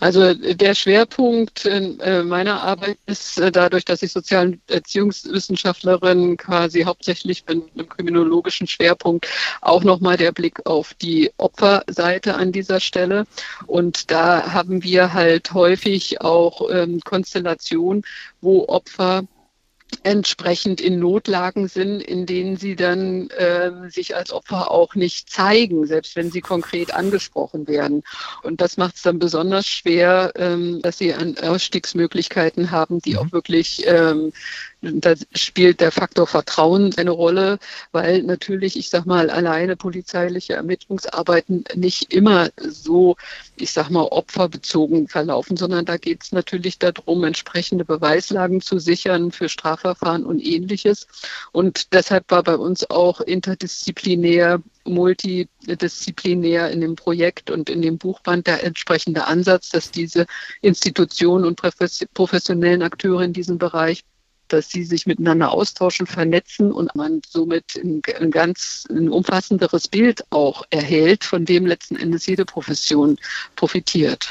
[0.00, 7.44] Also der Schwerpunkt äh, meiner Arbeit ist äh, dadurch, dass ich Sozial- Erziehungswissenschaftlerin quasi hauptsächlich
[7.44, 9.26] bin im kriminologischen Schwerpunkt,
[9.60, 13.26] auch nochmal der Blick auf die Opferseite an dieser Stelle.
[13.66, 18.04] Und da haben wir halt häufig auch ähm, Konstellationen,
[18.40, 19.24] wo Opfer
[20.02, 25.86] entsprechend in Notlagen sind, in denen sie dann äh, sich als Opfer auch nicht zeigen,
[25.86, 28.02] selbst wenn sie konkret angesprochen werden.
[28.42, 33.18] Und das macht es dann besonders schwer, ähm, dass sie an Ausstiegsmöglichkeiten haben, die mhm.
[33.18, 34.32] auch wirklich ähm,
[34.80, 37.58] da spielt der Faktor Vertrauen eine Rolle,
[37.90, 43.16] weil natürlich, ich sag mal, alleine polizeiliche Ermittlungsarbeiten nicht immer so,
[43.56, 49.32] ich sag mal, opferbezogen verlaufen, sondern da geht es natürlich darum, entsprechende Beweislagen zu sichern
[49.32, 51.08] für Strafverfahren und ähnliches.
[51.50, 58.46] Und deshalb war bei uns auch interdisziplinär multidisziplinär in dem Projekt und in dem Buchband
[58.46, 60.26] der entsprechende Ansatz, dass diese
[60.62, 61.60] Institutionen und
[62.14, 64.04] professionellen Akteure in diesem Bereich
[64.52, 70.24] dass sie sich miteinander austauschen, vernetzen und man somit ein, ein ganz ein umfassenderes Bild
[70.30, 73.16] auch erhält, von dem letzten Endes jede Profession
[73.56, 74.28] profitiert.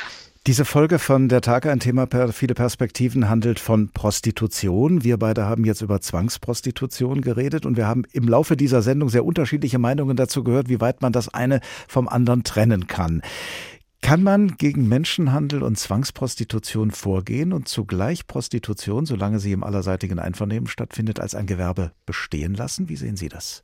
[0.47, 5.03] Diese Folge von Der Tag ein Thema per viele Perspektiven handelt von Prostitution.
[5.03, 9.25] Wir beide haben jetzt über Zwangsprostitution geredet und wir haben im Laufe dieser Sendung sehr
[9.25, 11.59] unterschiedliche Meinungen dazu gehört, wie weit man das eine
[11.89, 13.21] vom anderen trennen kann.
[14.01, 20.67] Kann man gegen Menschenhandel und Zwangsprostitution vorgehen und zugleich Prostitution, solange sie im allerseitigen Einvernehmen
[20.67, 22.89] stattfindet, als ein Gewerbe bestehen lassen?
[22.89, 23.63] Wie sehen Sie das?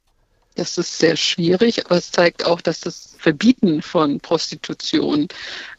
[0.55, 5.27] Das ist sehr schwierig, aber es zeigt auch, dass das Verbieten von Prostitution,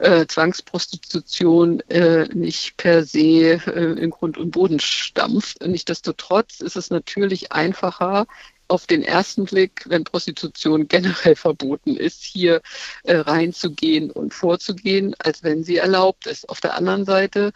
[0.01, 5.65] äh, Zwangsprostitution äh, nicht per se äh, in Grund und Boden stampft.
[5.65, 8.27] Nichtsdestotrotz ist es natürlich einfacher,
[8.69, 12.61] auf den ersten Blick, wenn Prostitution generell verboten ist, hier
[13.05, 16.49] äh, reinzugehen und vorzugehen, als wenn sie erlaubt ist.
[16.49, 17.53] Auf der anderen Seite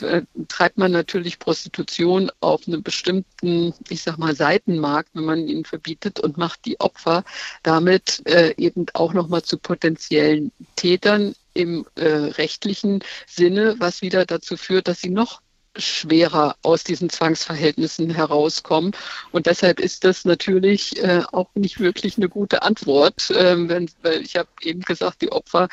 [0.00, 5.64] äh, treibt man natürlich Prostitution auf einem bestimmten, ich sag mal, Seitenmarkt, wenn man ihn
[5.64, 7.24] verbietet und macht die Opfer
[7.62, 14.56] damit äh, eben auch nochmal zu potenziellen Tätern im äh, rechtlichen Sinne, was wieder dazu
[14.56, 15.40] führt, dass sie noch
[15.78, 18.92] schwerer aus diesen Zwangsverhältnissen herauskommen.
[19.32, 23.32] Und deshalb ist das natürlich äh, auch nicht wirklich eine gute Antwort.
[23.36, 25.68] Ähm, wenn, weil ich habe eben gesagt, die Opfer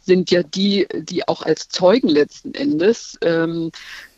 [0.00, 3.70] sind ja die, die auch als Zeugen letzten Endes ähm,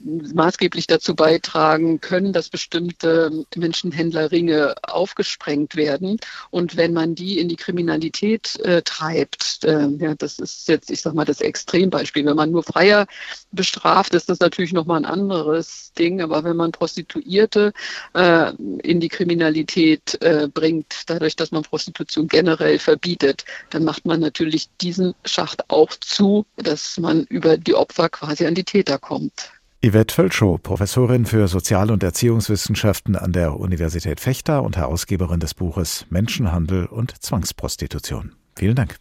[0.03, 6.19] maßgeblich dazu beitragen können, dass bestimmte Menschenhändlerringe aufgesprengt werden.
[6.51, 11.01] Und wenn man die in die Kriminalität äh, treibt, äh, ja, das ist jetzt, ich
[11.01, 12.27] sag mal, das Extrembeispiel.
[12.27, 13.07] Wenn man nur Freier
[13.53, 17.73] bestraft, ist das natürlich nochmal ein besonderes Ding, aber wenn man Prostituierte
[18.15, 24.21] äh, in die Kriminalität äh, bringt, dadurch, dass man Prostitution generell verbietet, dann macht man
[24.21, 29.53] natürlich diesen Schacht auch zu, dass man über die Opfer quasi an die Täter kommt.
[29.83, 36.05] Yvette Völschow, Professorin für Sozial- und Erziehungswissenschaften an der Universität Fechter und Herausgeberin des Buches
[36.11, 38.35] Menschenhandel und Zwangsprostitution.
[38.57, 38.97] Vielen Dank.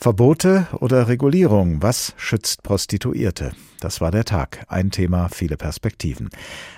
[0.00, 1.82] Verbote oder Regulierung?
[1.82, 3.50] Was schützt Prostituierte?
[3.80, 4.64] Das war der Tag.
[4.68, 6.30] Ein Thema, viele Perspektiven.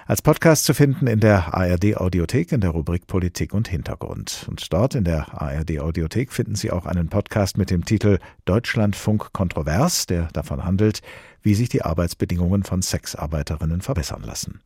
[0.07, 4.47] Als Podcast zu finden in der ARD Audiothek in der Rubrik Politik und Hintergrund.
[4.49, 9.35] Und dort in der ARD Audiothek finden Sie auch einen Podcast mit dem Titel Deutschlandfunk
[9.35, 11.03] Kontrovers, der davon handelt,
[11.43, 14.61] wie sich die Arbeitsbedingungen von Sexarbeiterinnen verbessern lassen.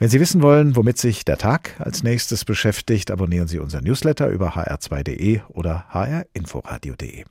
[0.00, 4.28] Wenn Sie wissen wollen, womit sich der Tag als nächstes beschäftigt, abonnieren Sie unser Newsletter
[4.28, 7.24] über hr2.de oder hrinforadio.de.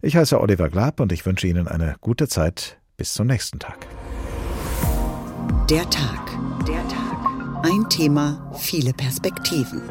[0.00, 2.78] Ich heiße Oliver Glab und ich wünsche Ihnen eine gute Zeit.
[2.96, 3.88] Bis zum nächsten Tag.
[5.68, 6.30] Der Tag.
[6.68, 7.64] Der Tag.
[7.64, 9.82] Ein Thema, viele Perspektiven.